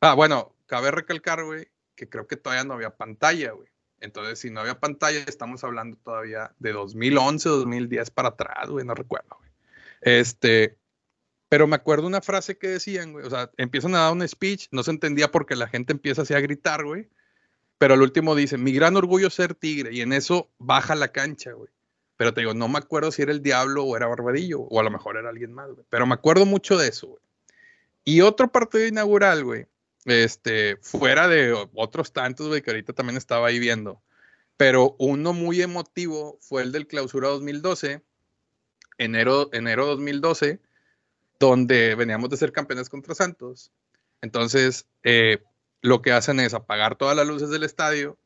[0.00, 3.68] Ah, bueno, cabe recalcar, güey, que creo que todavía no había pantalla, güey.
[4.00, 8.94] Entonces, si no había pantalla, estamos hablando todavía de 2011, 2010 para atrás, güey, no
[8.94, 9.50] recuerdo, güey.
[10.00, 10.78] Este,
[11.48, 14.68] pero me acuerdo una frase que decían, güey, o sea, empiezan a dar un speech,
[14.70, 17.08] no se entendía porque la gente empieza así a gritar, güey.
[17.78, 21.52] Pero al último dice, mi gran orgullo ser tigre, y en eso baja la cancha,
[21.52, 21.70] güey.
[22.18, 24.82] Pero te digo, no me acuerdo si era el diablo o era Barbadillo, o a
[24.82, 25.70] lo mejor era alguien más.
[25.88, 27.18] Pero me acuerdo mucho de eso.
[28.04, 29.66] Y otro partido inaugural, güey,
[30.04, 34.02] este, fuera de otros tantos, güey, que ahorita también estaba ahí viendo.
[34.56, 38.02] Pero uno muy emotivo fue el del clausura 2012,
[38.98, 40.60] enero, enero 2012,
[41.38, 43.70] donde veníamos de ser campeones contra Santos.
[44.22, 45.38] Entonces, eh,
[45.82, 48.18] lo que hacen es apagar todas las luces del estadio.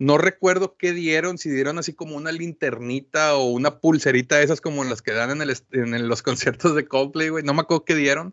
[0.00, 4.62] No recuerdo qué dieron, si dieron así como una linternita o una pulserita de esas
[4.62, 7.44] como las que dan en, los conciertos de Coldplay, güey.
[7.44, 8.32] No me acuerdo qué dieron,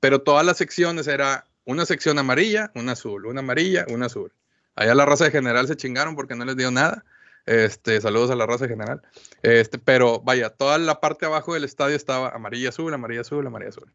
[0.00, 4.32] pero todas las secciones era una sección amarilla, una azul, una amarilla, una azul.
[4.74, 7.04] Allá la raza de general se chingaron porque no les dio nada.
[7.44, 9.02] Este, saludos a la raza general.
[9.42, 13.68] Este, pero vaya, toda la parte abajo del estadio estaba amarilla azul, amarilla azul, amarilla
[13.68, 13.92] azul.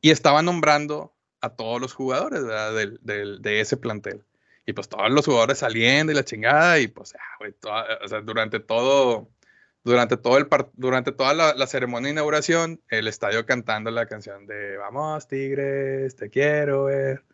[0.00, 2.42] Y estaba nombrando a todos los jugadores
[3.04, 4.24] de ese plantel.
[4.70, 8.60] Y pues todos los jugadores saliendo y la chingada, y pues, ah, o sea, durante
[8.60, 9.28] todo,
[9.82, 14.46] durante todo el durante toda la, la, ceremonia de inauguración, el estadio cantando la canción
[14.46, 17.24] de Vamos, Tigres, te quiero ver.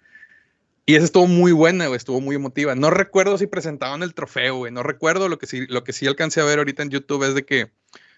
[0.87, 2.75] Y esa estuvo muy buena, estuvo muy emotiva.
[2.75, 6.41] No recuerdo si presentaban el trofeo, no recuerdo lo que sí, lo que sí alcancé
[6.41, 7.71] a ver ahorita en YouTube es de que,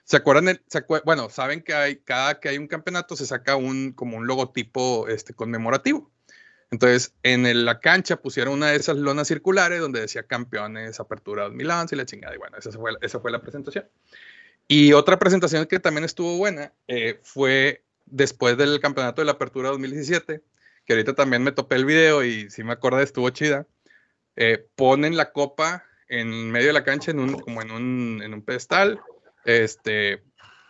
[0.05, 0.49] ¿se acuerdan?
[0.49, 0.63] El,
[1.05, 5.09] bueno, saben que hay, cada que hay un campeonato se saca un, como un logotipo
[5.09, 6.09] este, conmemorativo.
[6.71, 11.95] Entonces, en la cancha pusieron una de esas lonas circulares donde decía campeones, apertura 2011
[11.95, 12.35] y la chingada.
[12.35, 13.89] Y bueno, esa fue, esa fue la presentación.
[14.67, 19.71] Y otra presentación que también estuvo buena eh, fue después del campeonato de la apertura
[19.71, 20.43] 2017
[20.89, 23.67] que ahorita también me topé el video y si me acordé, estuvo chida.
[24.37, 28.33] Eh, ponen la copa en medio de la cancha, en un, como en un, en
[28.33, 28.99] un pedestal,
[29.45, 30.23] este,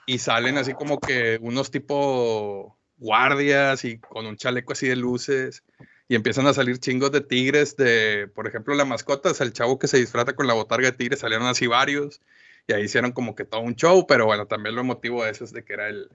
[0.07, 5.63] y salen así como que unos tipo guardias y con un chaleco así de luces
[6.09, 9.79] y empiezan a salir chingos de tigres de, por ejemplo, la mascota, es el chavo
[9.79, 12.23] que se disfrata con la botarga de tigres, salieron así varios
[12.67, 15.45] y ahí hicieron como que todo un show, pero bueno, también lo emotivo de eso
[15.45, 16.09] es de que era el,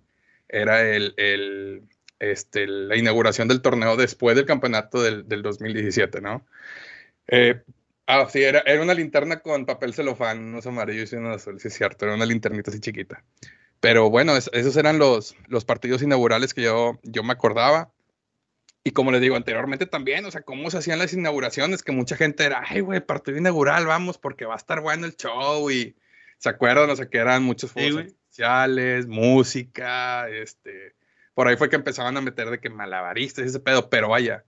[0.50, 1.84] era el, el,
[2.20, 6.46] este, la inauguración del torneo después del campeonato del, 2017, ¿no?
[7.28, 7.62] Eh,
[8.08, 11.68] ah, sí, era, era, una linterna con papel celofán, unos amarillos y unos azules, sí
[11.68, 13.24] es cierto, era una linternita así chiquita.
[13.80, 17.92] Pero bueno, esos eran los, los partidos inaugurales que yo, yo me acordaba.
[18.84, 22.18] Y como les digo anteriormente también, o sea, cómo se hacían las inauguraciones, que mucha
[22.18, 25.72] gente era, ay, güey, partido inaugural, vamos, porque va a estar bueno el show.
[25.72, 25.96] Y
[26.38, 30.96] se acuerdan, o sea, que eran muchos fuegos artificiales, música, este.
[31.34, 34.44] Por ahí fue que empezaban a meter de que malabaristas y ese pedo, pero vaya,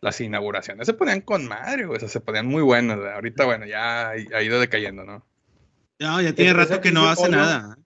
[0.00, 2.98] las inauguraciones se ponían con madre, güey, o sea, se ponían muy buenas.
[2.98, 5.26] Ahorita, bueno, ya ha ido decayendo, ¿no?
[5.98, 7.76] No, ya tiene rato que no hace nada.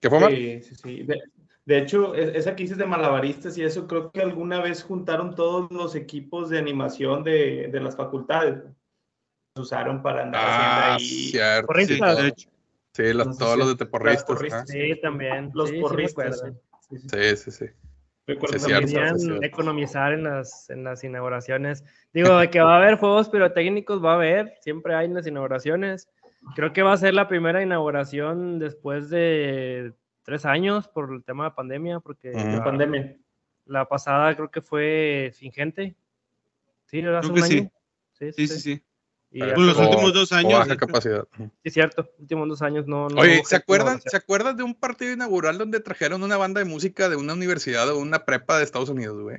[0.00, 1.02] ¿Qué fue, Sí, sí, sí.
[1.04, 1.20] De
[1.66, 5.94] hecho, esa que dices de malabaristas y eso, creo que alguna vez juntaron todos los
[5.94, 8.62] equipos de animación de, de las facultades.
[9.56, 11.30] Los usaron para andar ah, haciendo ahí.
[11.30, 12.48] Cierto, sí,
[12.92, 14.68] sí los, todos los de teporristas.
[14.68, 15.50] Sí, también.
[15.54, 16.44] Los porristas.
[16.90, 17.50] Sí, sí, sí.
[17.50, 17.66] sí.
[18.26, 18.56] Recuerdo
[19.42, 21.84] economizar en las, en las inauguraciones.
[22.12, 25.26] Digo, de que va a haber juegos pirotécnicos, va a haber, siempre hay en las
[25.26, 26.08] inauguraciones.
[26.54, 29.92] Creo que va a ser la primera inauguración después de
[30.24, 33.16] tres años por el tema de pandemia, porque la, pandemia.
[33.66, 35.94] la pasada creo que fue sin gente.
[36.86, 37.70] Sí, hace un año.
[38.18, 38.60] Sí, sí, sí.
[38.60, 38.82] sí.
[39.30, 40.52] Y los últimos dos años.
[40.52, 41.26] Baja capacidad.
[41.64, 42.08] Sí, cierto.
[42.20, 43.06] Últimos dos años no.
[43.06, 47.08] Oye, ¿se acuerdan, ¿se acuerdan de un partido inaugural donde trajeron una banda de música
[47.08, 49.38] de una universidad o una prepa de Estados Unidos, güey?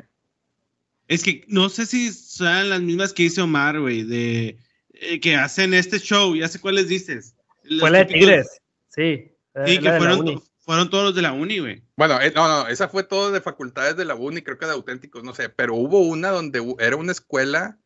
[1.07, 4.57] Es que no sé si son las mismas que hizo Omar, güey, de
[4.95, 6.35] eh, que hacen este show.
[6.35, 7.33] Ya sé cuáles dices.
[7.79, 8.61] Fue la de Tigres.
[8.89, 9.31] Sí.
[9.65, 11.83] Sí, que fueron, fueron todos los de la uni, güey.
[11.95, 14.71] Bueno, eh, no, no, esa fue todo de facultades de la uni, creo que de
[14.71, 17.77] auténticos, no sé, pero hubo una donde era una escuela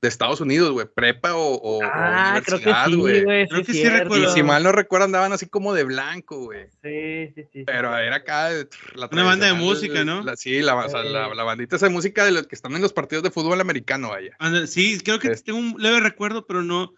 [0.00, 3.24] de Estados Unidos, güey, prepa o, ah, creo que sí, güey.
[3.48, 4.30] Creo que sí recuerdo.
[4.30, 6.68] Y si mal no recuerdo, andaban así como de blanco, güey.
[6.82, 7.64] Sí, sí, sí.
[7.66, 8.48] Pero era acá
[8.94, 10.24] la una banda de música, ¿no?
[10.36, 10.86] sí, la,
[11.34, 14.10] la, bandita esa de música de los que están en los partidos de fútbol americano,
[14.10, 14.36] vaya.
[14.66, 16.94] sí, creo que tengo un leve recuerdo, pero no,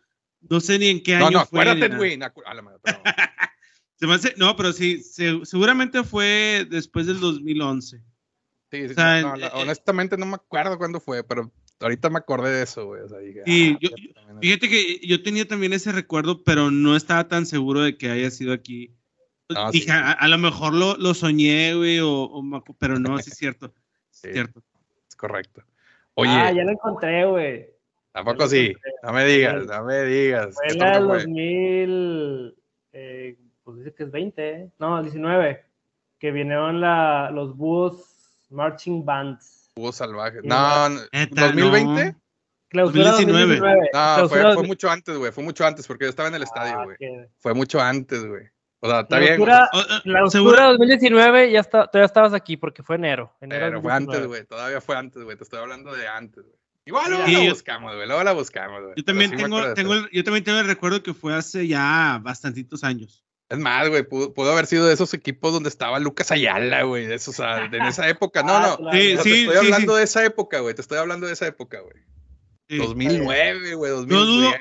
[0.48, 1.24] no sé ni en qué año.
[1.24, 2.18] No, no, acuérdate, güey.
[4.36, 5.02] No, pero sí,
[5.44, 7.98] seguramente fue después del 2011.
[8.70, 12.86] Sí, sí, eh, honestamente no me acuerdo cuándo fue, pero ahorita me acordé de eso,
[12.86, 13.02] güey.
[13.02, 13.78] O sea, sí,
[14.16, 18.10] ah, fíjate que yo tenía también ese recuerdo, pero no estaba tan seguro de que
[18.10, 18.94] haya sido aquí.
[19.72, 22.42] dije, a, lo mejor lo, lo soñé, güey, o,
[22.78, 23.74] pero no, sí es cierto.
[24.12, 24.62] Es cierto.
[25.08, 25.64] Es correcto.
[26.14, 26.30] Oye.
[26.30, 27.66] Ah, ya lo encontré, güey.
[28.12, 28.74] Tampoco sí.
[29.02, 30.54] No me digas, no me digas.
[30.54, 32.54] Fue en el 2000.
[32.92, 34.70] Eh, pues dice que es 20, ¿eh?
[34.78, 35.64] no, 19,
[36.18, 39.70] que vinieron la, los búhos marching bands.
[39.76, 40.42] Búhos salvajes.
[40.44, 42.16] No, 2020.
[42.68, 43.58] Clausura 2019.
[43.58, 43.90] 2019.
[43.92, 45.32] No, fue, fue, mucho antes, güey.
[45.32, 46.96] Fue mucho antes porque yo estaba en el estadio, ah, güey.
[47.38, 48.44] Fue mucho antes, güey.
[48.80, 49.36] O sea, está bien.
[50.02, 53.32] Clausura 2019 ya está, todavía estabas aquí porque fue enero.
[53.40, 54.44] enero Pero fue antes, güey.
[54.44, 55.36] Todavía fue antes, güey.
[55.36, 56.56] Te estoy hablando de antes, güey.
[56.84, 58.06] Igual luego la buscamos, güey.
[58.08, 58.94] Luego la buscamos, güey.
[58.96, 62.82] Yo también, tengo, tengo el, yo también tengo el recuerdo que fue hace ya bastantitos
[62.82, 63.24] años.
[63.52, 67.16] Es más, güey, pudo, haber sido de esos equipos donde estaba Lucas Ayala, güey, de
[67.16, 68.42] esos, o sea, en esa época.
[68.42, 71.34] No, no, sí, sí, te estoy hablando de esa época, güey, te estoy hablando de
[71.34, 72.78] esa época, güey.
[72.78, 74.08] 2009, güey, 2010.
[74.08, 74.52] No dudo,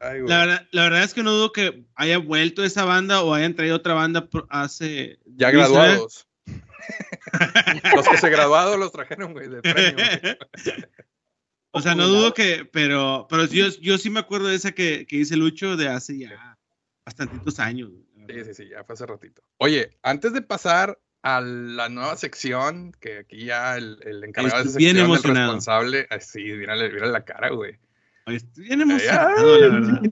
[0.00, 3.54] la, verdad, la verdad es que no dudo que haya vuelto esa banda o hayan
[3.54, 5.20] traído otra banda hace...
[5.26, 6.26] Ya graduados.
[7.94, 10.04] los que se graduados los trajeron, güey, de premio.
[11.70, 15.06] o sea, no dudo que, pero, pero yo, yo sí me acuerdo de esa que,
[15.06, 16.58] que hice Lucho de hace ya
[17.04, 17.90] bastantitos años.
[17.90, 18.09] Güey.
[18.32, 19.42] Sí, sí, sí, ya fue hace ratito.
[19.58, 24.70] Oye, antes de pasar a la nueva sección, que aquí ya el, el encargado de
[24.70, 27.78] esa sección, el responsable, así, mírale, mírale la cara, güey.
[28.26, 30.02] Estoy bien emocionado, la verdad.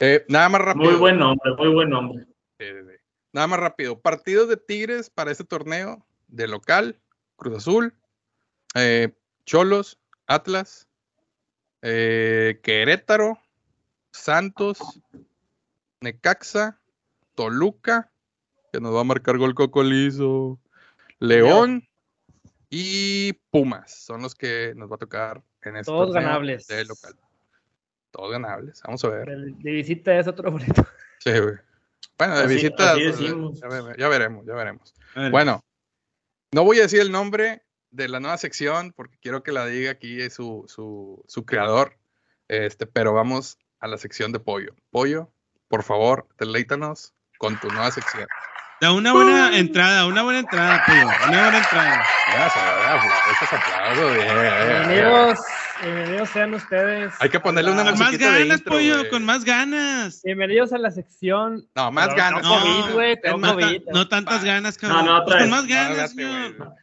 [0.00, 0.90] Eh, nada más rápido.
[0.90, 2.26] Muy buen nombre, muy buen nombre.
[3.32, 4.00] Nada más rápido.
[4.00, 7.00] Partidos de Tigres para este torneo de local,
[7.36, 7.94] Cruz Azul,
[8.74, 9.12] eh,
[9.44, 10.88] Cholos, Atlas,
[11.82, 13.38] eh, Querétaro,
[14.12, 15.00] Santos,
[16.00, 16.80] Necaxa,
[17.38, 18.10] Toluca,
[18.72, 20.58] que nos va a marcar gol Cocolizo,
[21.20, 21.88] León
[22.68, 23.94] y Pumas.
[23.94, 26.66] Son los que nos va a tocar en este Todos ganables.
[26.66, 27.14] De local.
[28.10, 28.82] Todos ganables.
[28.84, 29.28] Vamos a ver.
[29.28, 30.84] De, visita es otro boleto.
[31.20, 31.54] Sí, güey.
[32.18, 32.96] Bueno, de visita.
[32.98, 34.92] ya, veremos, ya veremos.
[35.30, 35.64] Bueno,
[36.50, 37.62] no voy a decir el nombre
[37.92, 41.96] de la nueva sección porque quiero que la diga aquí su, su, su creador.
[42.48, 44.74] Este, pero vamos a la sección de pollo.
[44.90, 45.30] Pollo,
[45.68, 48.26] por favor, deleítanos con tu nueva sección.
[48.80, 51.28] Da una buena entrada, una buena entrada, tío.
[51.28, 52.04] Una buena entrada.
[53.52, 54.14] aplausos,
[54.68, 55.38] Bienvenidos,
[55.82, 57.12] bienvenidos sean ustedes.
[57.18, 60.20] Hay que ponerle una Con más ganas, pollo, con más ganas.
[60.22, 61.66] Bienvenidos a la sección.
[61.74, 62.42] No, más ganas.
[62.42, 62.60] No,
[62.92, 65.06] COVID, no, tantas ganas, cabrón.
[65.06, 66.76] No, no, otra Con más ganas, señor.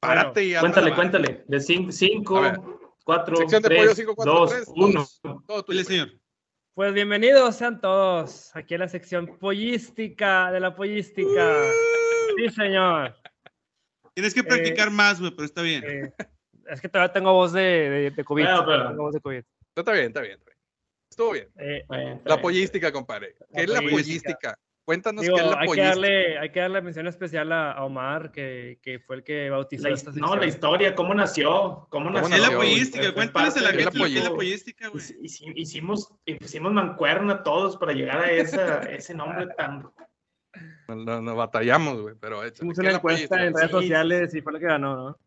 [0.00, 1.44] Párate y Cuéntale, cuéntale.
[1.46, 2.42] De 5,
[3.04, 5.08] 4, 3, 2, 1.
[5.46, 6.21] Todo tuyo, señor.
[6.74, 11.64] Pues bienvenidos sean todos aquí a la sección pollística de la pollística.
[12.36, 13.14] Sí, señor.
[14.14, 15.84] Tienes que practicar más, güey, pero está bien.
[15.86, 16.12] Eh,
[16.68, 18.42] es que todavía tengo voz de, de, de COVID.
[18.44, 19.42] Bueno, pero- tengo voz de COVID.
[19.76, 20.32] Está bien, está bien.
[20.38, 20.58] está bien.
[21.10, 21.48] Estuvo bien.
[21.58, 22.42] Eh, Bueno, está La bien.
[22.42, 23.34] pollística, compadre.
[23.54, 24.58] ¿Qué es la pollística.
[24.92, 25.88] Cuéntanos digo, qué es la hay, que pollística.
[25.88, 29.88] darle, hay que darle mención especial a, a Omar, que, que fue el que bautizó
[29.88, 32.28] La esta no, la historia, cómo nació, cómo nació.
[32.28, 33.04] ¿Qué es la pollística?
[33.04, 34.88] Fue Cuéntales a la parte ¿Qué es gente la lo que es la pollística?
[34.88, 35.04] güey.
[35.56, 39.90] Hicimos, hicimos mancuerna todos para llegar a esa, ese nombre tan...
[40.88, 42.46] No, no, no batallamos, güey, pero.
[42.46, 45.18] Hicimos ¿Qué una es la encuesta en redes sociales y fue lo que ganó, ¿no?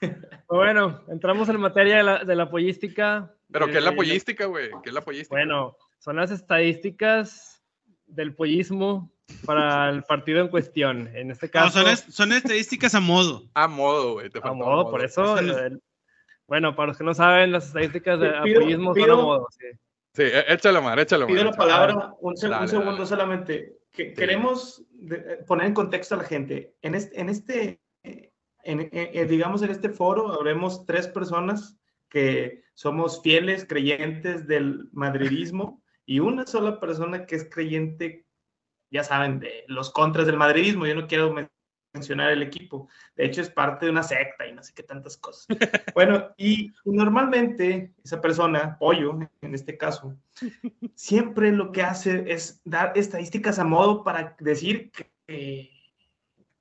[0.00, 3.34] Pues bueno, entramos en materia de la, de la pollística.
[3.52, 4.70] ¿Pero qué es la Eh, pollística, güey?
[4.82, 5.34] ¿Qué es la pollística?
[5.34, 7.62] Bueno, son las estadísticas
[8.06, 9.12] del pollismo
[9.46, 11.08] para el partido en cuestión.
[11.14, 13.44] En este No, caso, son, es- son estadísticas a modo.
[13.54, 14.26] A modo, güey.
[14.26, 15.40] A faltó modo, por eso.
[15.40, 15.80] No- el-
[16.48, 19.46] bueno, para los que no saben, las estadísticas de Pido- pollismo son a modo.
[19.50, 19.66] sí.
[20.12, 21.32] Sí, échalo, Mar, échalo, Mar.
[21.32, 21.64] Pido la échalo.
[21.64, 23.06] palabra un, seg- un Dale, segundo dale.
[23.06, 23.76] solamente.
[23.92, 26.74] Que Queremos de- eh, poner en contexto a la gente.
[26.82, 31.78] En este, en este en- en- en- digamos, en este foro habremos tres personas
[32.08, 35.80] que somos fieles creyentes del madridismo
[36.10, 38.26] y una sola persona que es creyente,
[38.92, 40.84] ya saben, de los contras del madridismo.
[40.84, 41.48] Yo no quiero men-
[41.94, 42.88] mencionar el equipo.
[43.14, 45.46] De hecho, es parte de una secta y no sé qué tantas cosas.
[45.94, 50.16] Bueno, y normalmente esa persona, Pollo en este caso,
[50.96, 55.70] siempre lo que hace es dar estadísticas a modo para decir que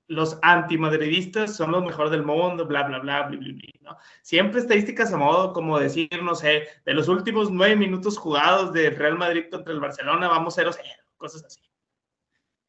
[0.09, 3.97] los antimadridistas son los mejores del mundo, bla, bla, bla, bla, bla, bla, ¿no?
[4.23, 8.95] Siempre estadísticas a modo como decir, no sé, de los últimos nueve minutos jugados del
[8.95, 10.75] Real Madrid contra el Barcelona, vamos 0-0,
[11.15, 11.61] cosas así.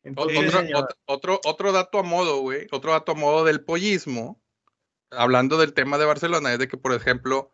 [0.03, 2.67] Entonces, Otro, otro, otro dato a modo, güey.
[2.73, 4.41] Otro dato a modo del pollismo.
[5.11, 7.51] Hablando del tema de Barcelona, es de que, por ejemplo,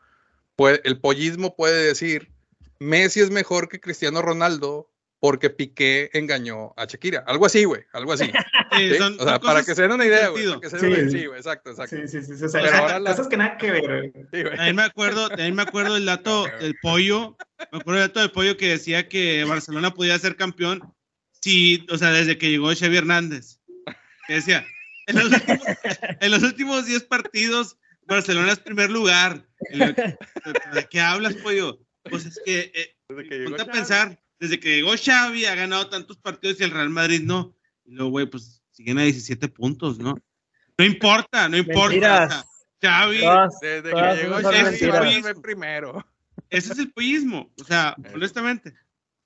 [0.57, 2.32] puede- el pollismo puede decir:
[2.78, 7.25] Messi es mejor que Cristiano Ronaldo porque Piqué engañó a Shakira.
[7.27, 7.83] Algo así, güey.
[7.93, 8.31] Algo así.
[8.77, 8.97] Sí, ¿sí?
[8.99, 10.45] son- o sea, para que se den una idea, güey.
[10.45, 11.11] Sí.
[11.11, 11.97] Sí, güey, exacto, exacto.
[11.97, 14.12] sí, sí, sí, o sea, Pero ahora la- cosas que nada que ver.
[14.33, 14.57] Sí, güey.
[14.57, 17.39] También me acuerdo, también me acuerdo del dato del pollo.
[17.73, 20.83] Me acuerdo del dato del pollo que decía que Barcelona podía ser campeón
[21.41, 23.61] si, o sea, desde que llegó Xavi Hernández.
[24.27, 24.67] Que decía,
[25.07, 25.67] en los últimos,
[26.21, 29.47] en los últimos 10 partidos, Barcelona es primer lugar.
[29.71, 31.79] ¿De qué hablas, pollo?
[32.03, 33.79] Pues es que, eh, Desde que llegó ponte a Xavi.
[33.79, 37.55] pensar, desde que llegó Xavi ha ganado tantos partidos y el Real Madrid no.
[37.84, 40.16] Y luego, güey, pues siguen a 17 puntos, ¿no?
[40.78, 42.26] No importa, no importa.
[42.26, 42.45] o sea,
[42.82, 46.07] Xavi, Todas- Desde Todas que llegó Xavi, fue primero.
[46.51, 47.51] ese es el pollismo.
[47.61, 48.74] O sea, honestamente.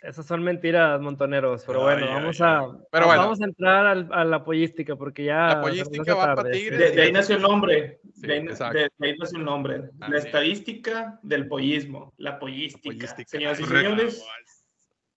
[0.03, 1.63] Esas son mentiras, montoneros.
[1.67, 2.47] Pero Ay, bueno, ay, vamos ay.
[2.49, 3.23] a, Pero bueno.
[3.23, 5.49] vamos a entrar al- a la pollística porque ya.
[5.49, 6.71] La pollística va tarde, sí.
[6.71, 8.01] De, de ahí nació el nombre.
[8.15, 8.79] Sí, de, ahí, exacto.
[8.79, 9.91] de- de ahí nació el nombre.
[9.99, 10.25] La es.
[10.25, 12.15] estadística del pollismo.
[12.17, 12.83] La pollística.
[12.95, 13.29] pollística.
[13.29, 14.25] Señoras y señores,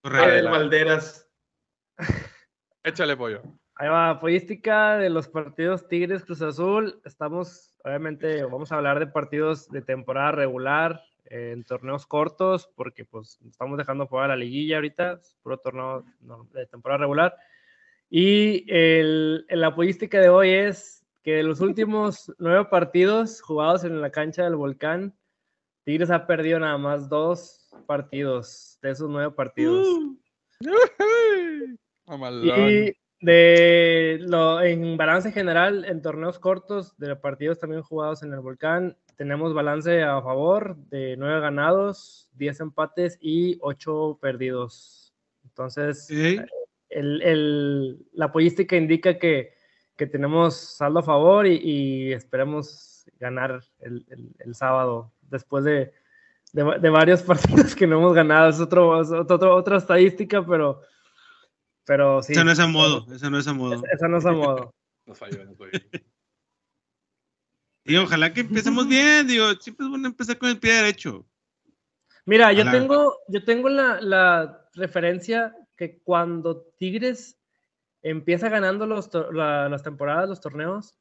[0.03, 1.29] Adel Valderas.
[2.83, 3.41] Échale pollo.
[3.75, 7.01] Ahí va, pollística de los partidos Tigres Cruz Azul.
[7.05, 13.05] Estamos, obviamente, vamos a hablar de partidos de temporada regular, eh, en torneos cortos, porque
[13.05, 17.35] pues estamos dejando fuera la liguilla ahorita, es puro torneo no, de temporada regular.
[18.09, 24.01] Y el, la pollística de hoy es que de los últimos nueve partidos jugados en
[24.01, 25.15] la cancha del Volcán,
[25.85, 29.88] Tigres ha perdido nada más dos partidos de esos nueve partidos.
[32.05, 32.69] Mamalón.
[32.69, 38.41] Y de lo, en balance general, en torneos cortos, de partidos también jugados en el
[38.41, 45.13] Volcán, tenemos balance a favor de 9 ganados, 10 empates y 8 perdidos.
[45.45, 46.45] Entonces, Ok.
[46.89, 49.53] el, el- la apoyística indica que,
[49.95, 55.93] que tenemos saldo a favor y, y esperemos ganar el, el- el sábado después de,
[56.53, 58.49] de de varios partidos que no hemos ganado.
[58.49, 60.81] Es otro, es otro- otra estadística, pero,
[61.85, 62.31] pero sí.
[62.31, 63.83] Esa no es a modo, esa no es a modo.
[63.91, 64.73] Esa no es a modo.
[65.05, 65.71] Nos falló, nos falló.
[67.83, 71.25] Y ojalá que empecemos bien, digo, siempre es bueno empezar con el pie derecho.
[72.25, 77.37] Mira, yo tengo, yo tengo la, la referencia que cuando Tigres
[78.01, 80.95] empieza ganando los, la- las temporadas, los torneos,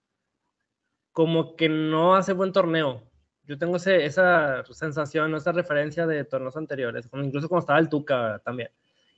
[1.13, 3.09] como que no hace buen torneo.
[3.47, 8.41] Yo tengo ese- esa sensación, esa referencia de torneos anteriores, incluso cuando estaba el Tuca
[8.45, 8.71] también.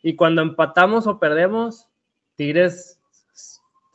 [0.03, 1.89] Y cuando empatamos o perdemos,
[2.37, 3.01] Tigres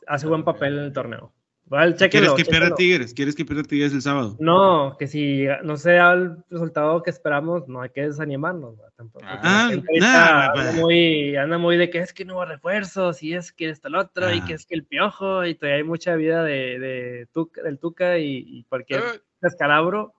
[0.06, 1.32] hace buen papel en el torneo.
[1.66, 2.74] Igual, ¿Quieres que pierda.
[2.74, 3.14] Tigres?
[3.14, 4.36] ¿Quieres que pierda Tigres el sábado?
[4.40, 8.76] No, que si no se da el resultado que esperamos, no hay que desanimarnos.
[8.76, 8.92] ¿verdad?
[8.96, 9.24] Tampoco.
[9.28, 9.70] Ah,
[10.00, 13.68] nah, anda, muy, anda muy de que es que no hubo refuerzos, y es que
[13.70, 14.44] esto el otro, y Ah.
[14.48, 18.18] que es que el piojo, y todavía hay mucha vida de, de Tuca- del Tuca
[18.18, 20.12] y, y cualquier Eh, descalabro,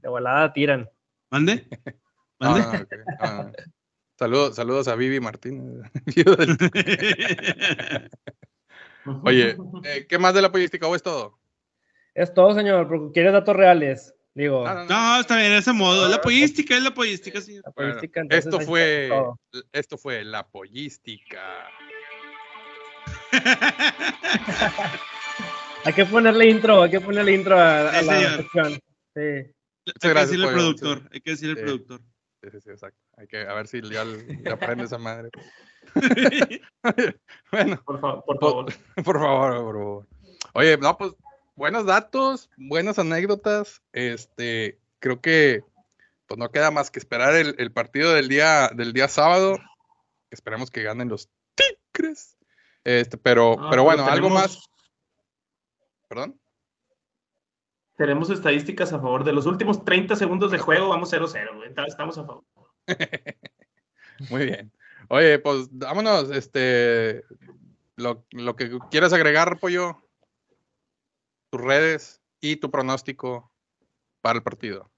[0.00, 0.88] de volada tiran.
[1.30, 1.66] ¿Mande?
[2.38, 2.86] ¿Mande?
[3.20, 3.52] Ah, no.
[4.18, 5.90] Saludos, saludos a Vivi Martínez.
[9.24, 11.38] Oye, eh, ¿qué más de la política o es todo?
[12.14, 14.14] Es todo, señor, porque quieres datos reales.
[14.34, 15.14] Digo, No, no, no.
[15.14, 16.06] No, está bien, ese modo.
[16.08, 17.62] La pollística, es la pollística, señor.
[17.64, 19.10] la Bueno, política, entonces esto fue,
[19.72, 21.40] esto fue la pollística.
[25.84, 28.72] Hay que ponerle intro, hay que ponerle intro a, a Sí, la sección.
[29.14, 29.50] Sí.
[29.86, 31.64] Hay que decirle al productor, hay que decirle al Sí.
[31.64, 32.00] productor.
[32.42, 32.98] Sí, sí, sí, exacto.
[33.16, 35.30] Hay que a ver si ya le aprende esa madre.
[37.52, 38.72] bueno, Por, fa- por Po- favor.
[39.04, 40.06] por favor, por favor.
[40.54, 41.12] Oye, no, pues
[41.54, 43.82] buenos datos, buenas anécdotas.
[43.92, 45.62] Este, creo que
[46.26, 49.58] pues no queda más que esperar el, el partido del día, del día sábado.
[50.30, 51.28] Esperemos que ganen los
[51.92, 52.36] Tigres.
[52.84, 54.70] Este, pero, Ah, pero bueno, algo tenemos- más.
[56.08, 56.39] ¿Perdón?
[58.00, 59.24] Tenemos estadísticas a favor.
[59.24, 61.54] De los últimos 30 segundos de juego, vamos 0-0.
[61.54, 61.68] güey.
[61.68, 62.44] Entonces, Estamos a favor.
[64.30, 64.72] Muy bien.
[65.10, 67.24] Oye, pues vámonos, este,
[67.96, 69.98] lo, lo que quieras agregar, Pollo,
[71.50, 73.52] tus redes y tu pronóstico
[74.22, 74.90] para el partido.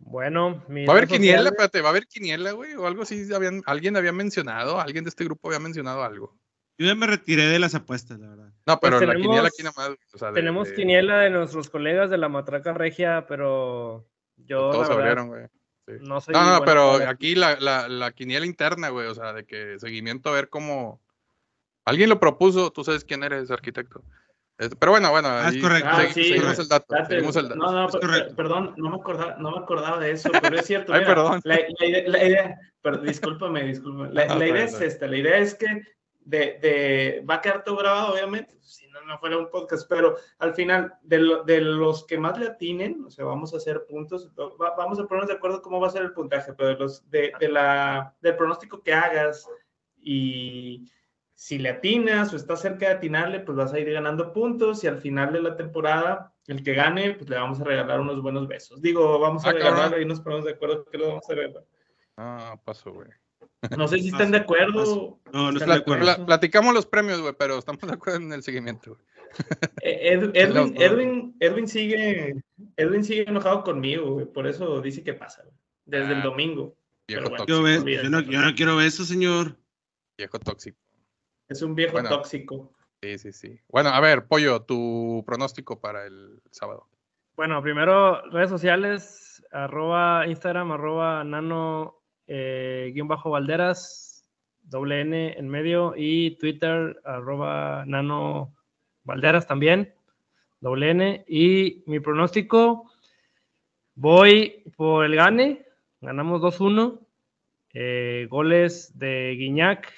[0.00, 1.48] Bueno, mis ¿Va a haber quiniela?
[1.48, 2.74] Espérate, ¿va a haber quiniela, güey?
[2.74, 6.38] O algo así, habían, alguien había mencionado, alguien de este grupo había mencionado algo.
[6.80, 8.52] Yo ya me retiré de las apuestas, la verdad.
[8.66, 11.68] No, pero la tenemos- quiniela aquí nomás, o sea, de- Tenemos de- quiniela de nuestros
[11.68, 14.06] colegas de la Matraca Regia, pero
[14.38, 15.46] yo todos la verdad, abrieron, güey.
[15.86, 15.94] Sí.
[16.00, 19.44] no soy No, pero para- aquí la, la, la quiniela interna, güey, o sea, de
[19.44, 21.02] que seguimiento a ver cómo...
[21.84, 24.02] Alguien lo propuso, tú sabes quién eres, arquitecto.
[24.56, 25.88] Este, pero bueno, bueno, Ah, es ahí correcto.
[25.90, 27.56] Ah, sí, seguimos el dato, Date- seguimos el dato.
[27.56, 30.66] No, no, Es per- perdón, no me, acordaba, no me acordaba de eso, pero es
[30.66, 30.94] cierto.
[30.94, 31.40] Ay, mira, perdón.
[31.44, 34.12] La, la idea, la idea- pero discúlpame, discúlpame.
[34.14, 35.66] La, Ah, la idea es esta, la idea es que
[36.30, 40.16] de, de- va a quedar todo grabado, obviamente, si no, no fuera un podcast, pero
[40.38, 43.84] al final, de, lo- de los que más le atinen, o sea, vamos a hacer
[43.86, 46.76] puntos, va- vamos a ponernos de acuerdo cómo va a ser el puntaje, pero de
[46.76, 49.48] los, de, de la, del pronóstico que hagas
[49.98, 50.90] y
[51.34, 54.86] si le atinas o estás cerca de atinarle, pues vas a ir ganando puntos y
[54.86, 58.46] al final de la temporada, el que gane, pues le vamos a regalar unos buenos
[58.46, 58.82] besos.
[58.82, 61.64] Digo, vamos a Ah, regalarle y nos ponemos de acuerdo que lo vamos a regalar.
[62.18, 63.08] Ah, pasó, güey.
[63.76, 65.18] No sé si están de acuerdo.
[65.32, 66.04] No, no ¿Están estoy de acuerdo.
[66.04, 69.02] Pla- platicamos los premios, güey, pero estamos de acuerdo en el seguimiento, güey.
[69.82, 70.74] Eh, Ed- Edwin.
[70.80, 72.34] Edwin, Edwin sigue,
[72.76, 75.54] Edwin sigue enojado conmigo, güey, por eso dice que pasa, güey,
[75.84, 76.74] desde el Ah, domingo.
[77.06, 77.36] Viejo Pero bueno.
[77.44, 77.58] tóxico.
[77.58, 78.04] Yo, ve- olvídate.
[78.04, 79.56] yo no, yo no quiero besos, señor.
[80.18, 80.78] Viejo tóxico.
[81.48, 82.08] Es un viejo Bueno.
[82.08, 82.72] tóxico.
[83.02, 83.60] Sí, sí, sí.
[83.68, 86.88] Bueno, a ver, Pollo, tu pronóstico para el sábado.
[87.36, 91.99] Bueno, primero redes sociales, arroba Instagram, arroba nano
[92.32, 94.24] eh, guion bajo Valderas,
[94.62, 98.54] doble N en medio, y Twitter, arroba nano
[99.02, 99.92] Valderas también,
[100.60, 101.24] doble N.
[101.26, 102.88] Y mi pronóstico,
[103.96, 105.66] voy por el gane,
[106.00, 107.00] ganamos 2-1,
[107.74, 109.92] eh, goles de Guiñac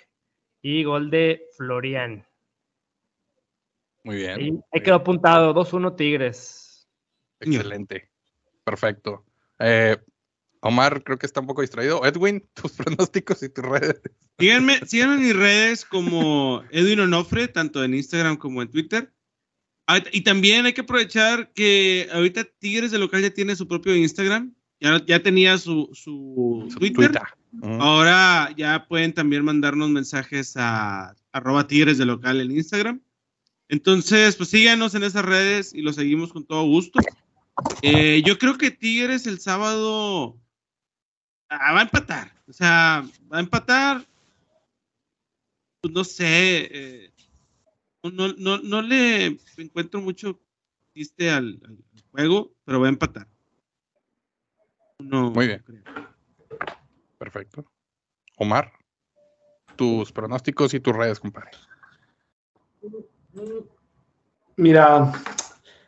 [0.62, 2.26] y gol de Florian.
[4.04, 4.30] Muy bien.
[4.30, 4.84] Ahí, muy ahí bien.
[4.84, 6.88] quedó apuntado, 2-1 Tigres.
[7.40, 8.08] Excelente.
[8.64, 9.26] Perfecto.
[9.58, 9.98] Eh,
[10.62, 12.04] Omar, creo que está un poco distraído.
[12.06, 14.00] Edwin, tus pronósticos y tus redes.
[14.38, 19.12] Síganme, síganme en mis redes como Edwin Onofre, tanto en Instagram como en Twitter.
[20.12, 24.54] Y también hay que aprovechar que ahorita Tigres de local ya tiene su propio Instagram.
[24.80, 27.20] Ya, ya tenía su, su, Su Twitter.
[27.78, 33.02] Ahora ya pueden también mandarnos mensajes a arroba Tigres de local en Instagram.
[33.68, 37.00] Entonces, pues síganos en esas redes y lo seguimos con todo gusto.
[37.82, 40.38] Eh, yo creo que Tigres el sábado
[41.57, 42.32] va a empatar.
[42.48, 44.05] O sea, va a empatar.
[45.80, 46.68] Pues no sé.
[46.70, 47.12] eh,
[48.03, 50.40] no, no, no le encuentro mucho
[50.94, 51.78] chiste al, al
[52.11, 53.26] juego, pero va a empatar.
[54.98, 55.64] No, Muy bien.
[57.18, 57.64] Perfecto.
[58.36, 58.72] Omar,
[59.76, 61.50] tus pronósticos y tus redes, compadre.
[64.57, 65.12] Mira,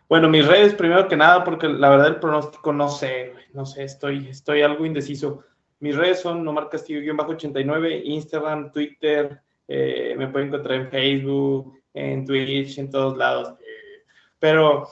[0.09, 3.85] bueno, mis redes primero que nada, porque la verdad el pronóstico no sé, no sé,
[3.85, 5.45] estoy, estoy algo indeciso.
[5.85, 12.78] Mis redes son Omar Castillo-89, Instagram, Twitter, eh, me pueden encontrar en Facebook, en Twitch,
[12.78, 13.55] en todos lados.
[14.39, 14.89] Pero,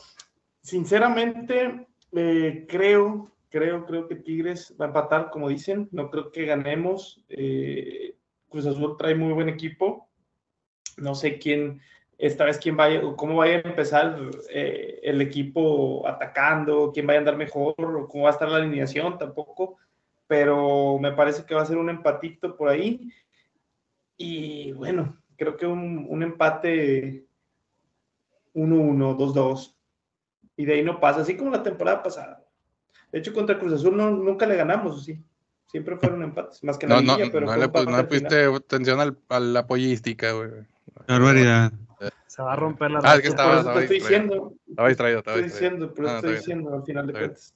[0.60, 5.88] sinceramente, eh, creo, creo, creo que Tigres va a empatar, como dicen.
[5.92, 7.24] No creo que ganemos.
[7.30, 8.14] Eh,
[8.50, 10.10] Cruz Azul trae muy buen equipo.
[10.98, 11.80] No sé quién,
[12.18, 14.18] esta vez quién vaya, o cómo vaya a empezar
[14.50, 18.58] eh, el equipo atacando, quién vaya a andar mejor, o cómo va a estar la
[18.58, 19.78] alineación tampoco.
[20.32, 23.12] Pero me parece que va a ser un empatito por ahí.
[24.16, 27.26] Y bueno, creo que un, un empate
[28.54, 29.74] 1-1, 2-2.
[30.56, 32.42] Y de ahí no pasa, así como la temporada pasada.
[33.12, 35.22] De hecho, contra Cruz Azul no, nunca le ganamos, ¿o sí.
[35.66, 37.96] Siempre fueron empates, más que en la No, no, pero no le, empate pu- no
[37.98, 40.48] le pusiste atención al- a la pollística, güey.
[41.06, 41.72] Barbaridad.
[42.26, 44.32] Se va a romper la Ah, es que estaba- por eso te estoy distraído.
[44.32, 44.54] diciendo.
[44.66, 45.76] Estaba distraído, estaba Estoy distraído.
[45.76, 47.54] diciendo, pero No, no, estoy diciendo al final de cuentas.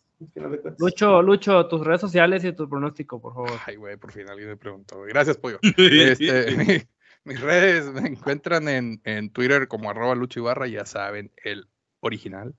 [0.79, 3.61] Lucho, Lucho, tus redes sociales y tu pronóstico, por favor.
[3.67, 5.03] Ay, güey, por fin alguien me preguntó.
[5.03, 5.59] Gracias, Pollo.
[5.77, 6.89] Este,
[7.25, 11.69] mis redes me encuentran en, en Twitter como arroba Lucho Ibarra, ya saben, el
[12.01, 12.55] original.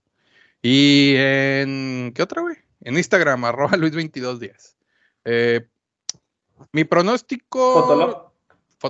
[0.61, 2.57] Y en, ¿qué otra, güey?
[2.81, 4.75] En Instagram, arroba Luis2210.
[5.25, 5.67] Eh,
[6.71, 7.73] mi pronóstico...
[7.81, 8.31] Fotolog.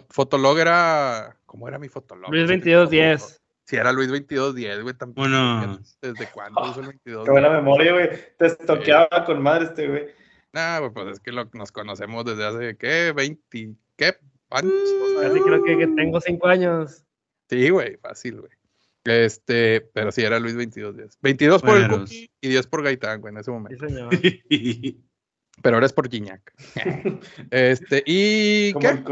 [0.10, 1.38] Fotolog era...
[1.46, 2.30] ¿Cómo era mi fotolog?
[2.32, 3.40] Luis2210.
[3.68, 5.28] Si era Luis 2210, güey, tampoco.
[5.28, 5.80] Bueno.
[6.02, 7.26] ¿Desde cuándo oh, el 22?
[7.26, 8.10] Qué buena memoria, güey.
[8.38, 9.26] Te estoqueaba sí.
[9.26, 10.08] con madre este, güey.
[10.54, 13.14] Nah, güey, pues es que lo, nos conocemos desde hace, ¿qué?
[13.14, 13.76] ¿20?
[13.98, 14.16] ¿Qué?
[14.52, 14.72] ¿Años?
[14.74, 17.04] O sea, Casi creo que, que tengo 5 años.
[17.50, 18.52] Sí, güey, fácil, güey.
[19.04, 21.18] Este, pero sí, era Luis 2210.
[21.22, 23.86] 22 por bueno, el Cookie y 10 por Gaitán, güey, en ese momento.
[23.86, 24.10] Sí, señor.
[25.62, 26.54] pero ahora es por Gignac.
[27.52, 28.74] este, y.
[28.76, 29.04] ¿Qué?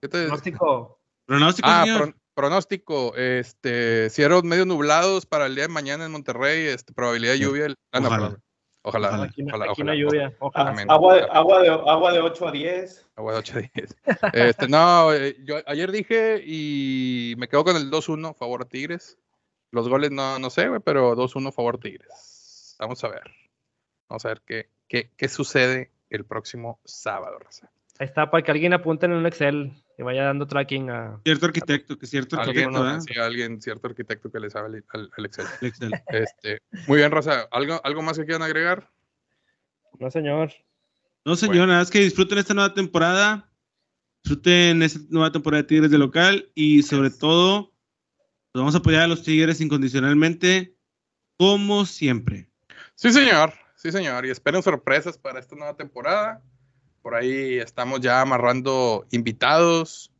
[0.00, 0.24] ¿Qué te...
[0.24, 0.98] Pronóstico.
[1.26, 1.68] Pronóstico.
[1.70, 1.98] Ah, señor?
[1.98, 3.14] Pron pronóstico.
[3.16, 6.66] Este, cielos medio nublados para el día de mañana en Monterrey.
[6.66, 7.74] Este, probabilidad de lluvia.
[7.92, 8.22] Ah, no, Ojalá.
[8.28, 8.42] perdón.
[8.82, 9.08] Ojalá.
[9.08, 9.24] Ojalá.
[9.24, 10.36] Aquí, no- ojalá, aquí no ojalá, hay lluvia.
[10.38, 10.70] Ojalá.
[10.70, 10.90] Amén.
[10.90, 13.06] agua, de, agua, de, agua de 8 a 10.
[13.16, 13.96] Agua de 8 a 10.
[14.32, 19.18] Este, no, eh, yo ayer dije y me quedo con el 2-1 favor a Tigres.
[19.70, 22.76] Los goles no, no sé, güey, pero 2-1 favor Tigres.
[22.78, 23.30] Vamos a ver.
[24.08, 27.70] Vamos a ver qué, qué, qué sucede el próximo sábado, Raza.
[27.98, 31.20] Ahí está, para que alguien apunte en un Excel y vaya dando tracking a.
[31.24, 33.00] Cierto arquitecto, que cierto Alguien, arquitecto, ¿verdad?
[33.00, 35.46] sí, alguien, cierto arquitecto que le sabe al, al- al Excel.
[35.60, 35.92] El Excel.
[36.08, 37.46] Este, muy bien, Raza.
[37.52, 38.90] ¿Algo, ¿Algo más que quieran agregar?
[39.98, 40.52] No, señor.
[41.26, 43.46] No, señor, nada más que disfruten esta nueva temporada.
[44.24, 47.74] Disfruten esta nueva temporada de Tigres de local y sobre todo,
[48.52, 50.74] pues vamos a apoyar a los Tigres incondicionalmente,
[51.36, 52.48] como siempre.
[52.94, 53.52] Sí, señor.
[53.76, 54.24] Sí, señor.
[54.24, 56.42] Y esperen sorpresas para esta nueva temporada.
[57.02, 60.12] Por ahí estamos ya amarrando invitados.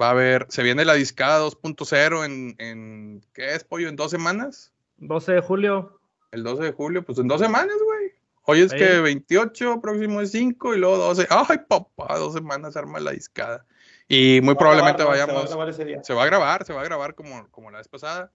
[0.00, 3.88] Va a haber, se viene la discada 2.0 en, en, ¿qué es, pollo?
[3.88, 4.72] ¿En dos semanas?
[4.96, 6.00] 12 de julio.
[6.30, 8.12] El 12 de julio, pues en dos semanas, güey.
[8.44, 8.78] Hoy es Ahí.
[8.78, 11.28] que 28, próximo es 5 y luego 12.
[11.30, 13.64] Ay, papá, dos semanas se arma la discada.
[14.08, 15.68] Y muy probablemente Se va vayamos.
[15.68, 16.02] ese día.
[16.02, 18.32] Se va a grabar, se va a grabar como, como la vez pasada.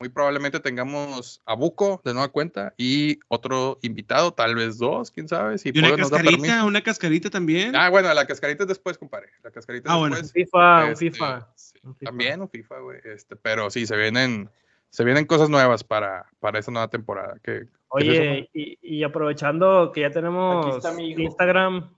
[0.00, 5.26] Muy probablemente tengamos a Buco de nueva cuenta y otro invitado, tal vez dos, quién
[5.26, 5.58] sabe.
[5.58, 7.74] Si Y una cascarita, una cascarita también.
[7.74, 9.30] Ah, bueno, la cascarita es después, compadre.
[9.42, 10.16] La cascarita Ah, es bueno.
[10.16, 10.32] después.
[10.44, 11.48] FIFA, un Este, FIFA.
[11.56, 12.10] sí, un FIFA.
[12.10, 13.00] También un FIFA, güey.
[13.12, 14.48] Este, pero sí, se vienen,
[14.90, 17.36] se vienen cosas nuevas para, para esta nueva temporada.
[17.42, 20.94] Que, Oye, y, y aprovechando que ya tenemos está.
[21.02, 21.92] Instagram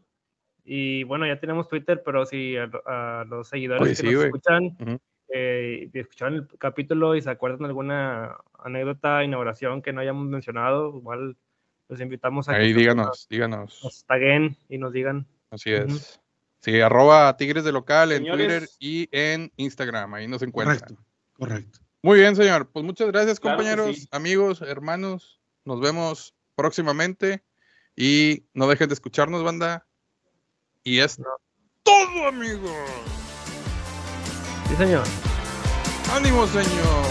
[0.64, 4.24] y bueno, ya tenemos Twitter, pero si a, a los seguidores Oye, que sí, nos
[4.24, 5.00] escuchan.
[5.32, 10.96] Eh, escucharon el capítulo y se acuerdan de alguna anécdota, inauguración que no hayamos mencionado,
[10.96, 11.36] igual
[11.88, 13.80] los invitamos a ahí que díganos, díganos.
[13.82, 15.26] nos taguen y nos digan.
[15.50, 16.20] Así es.
[16.60, 18.46] Sí, arroba Tigres de Local en Señores.
[18.46, 20.14] Twitter y en Instagram.
[20.14, 20.78] Ahí nos encuentran.
[20.78, 21.04] correcto,
[21.38, 21.78] correcto.
[22.02, 22.70] Muy bien, señor.
[22.70, 24.08] Pues muchas gracias, Claro compañeros, sí.
[24.10, 25.40] amigos, hermanos.
[25.64, 27.42] Nos vemos próximamente.
[27.96, 29.86] Y no dejen de escucharnos, banda.
[30.82, 31.20] Y es
[31.82, 33.29] todo, amigos.
[34.70, 35.02] Sí, señor.
[36.14, 37.10] ¡Ánimo, señor!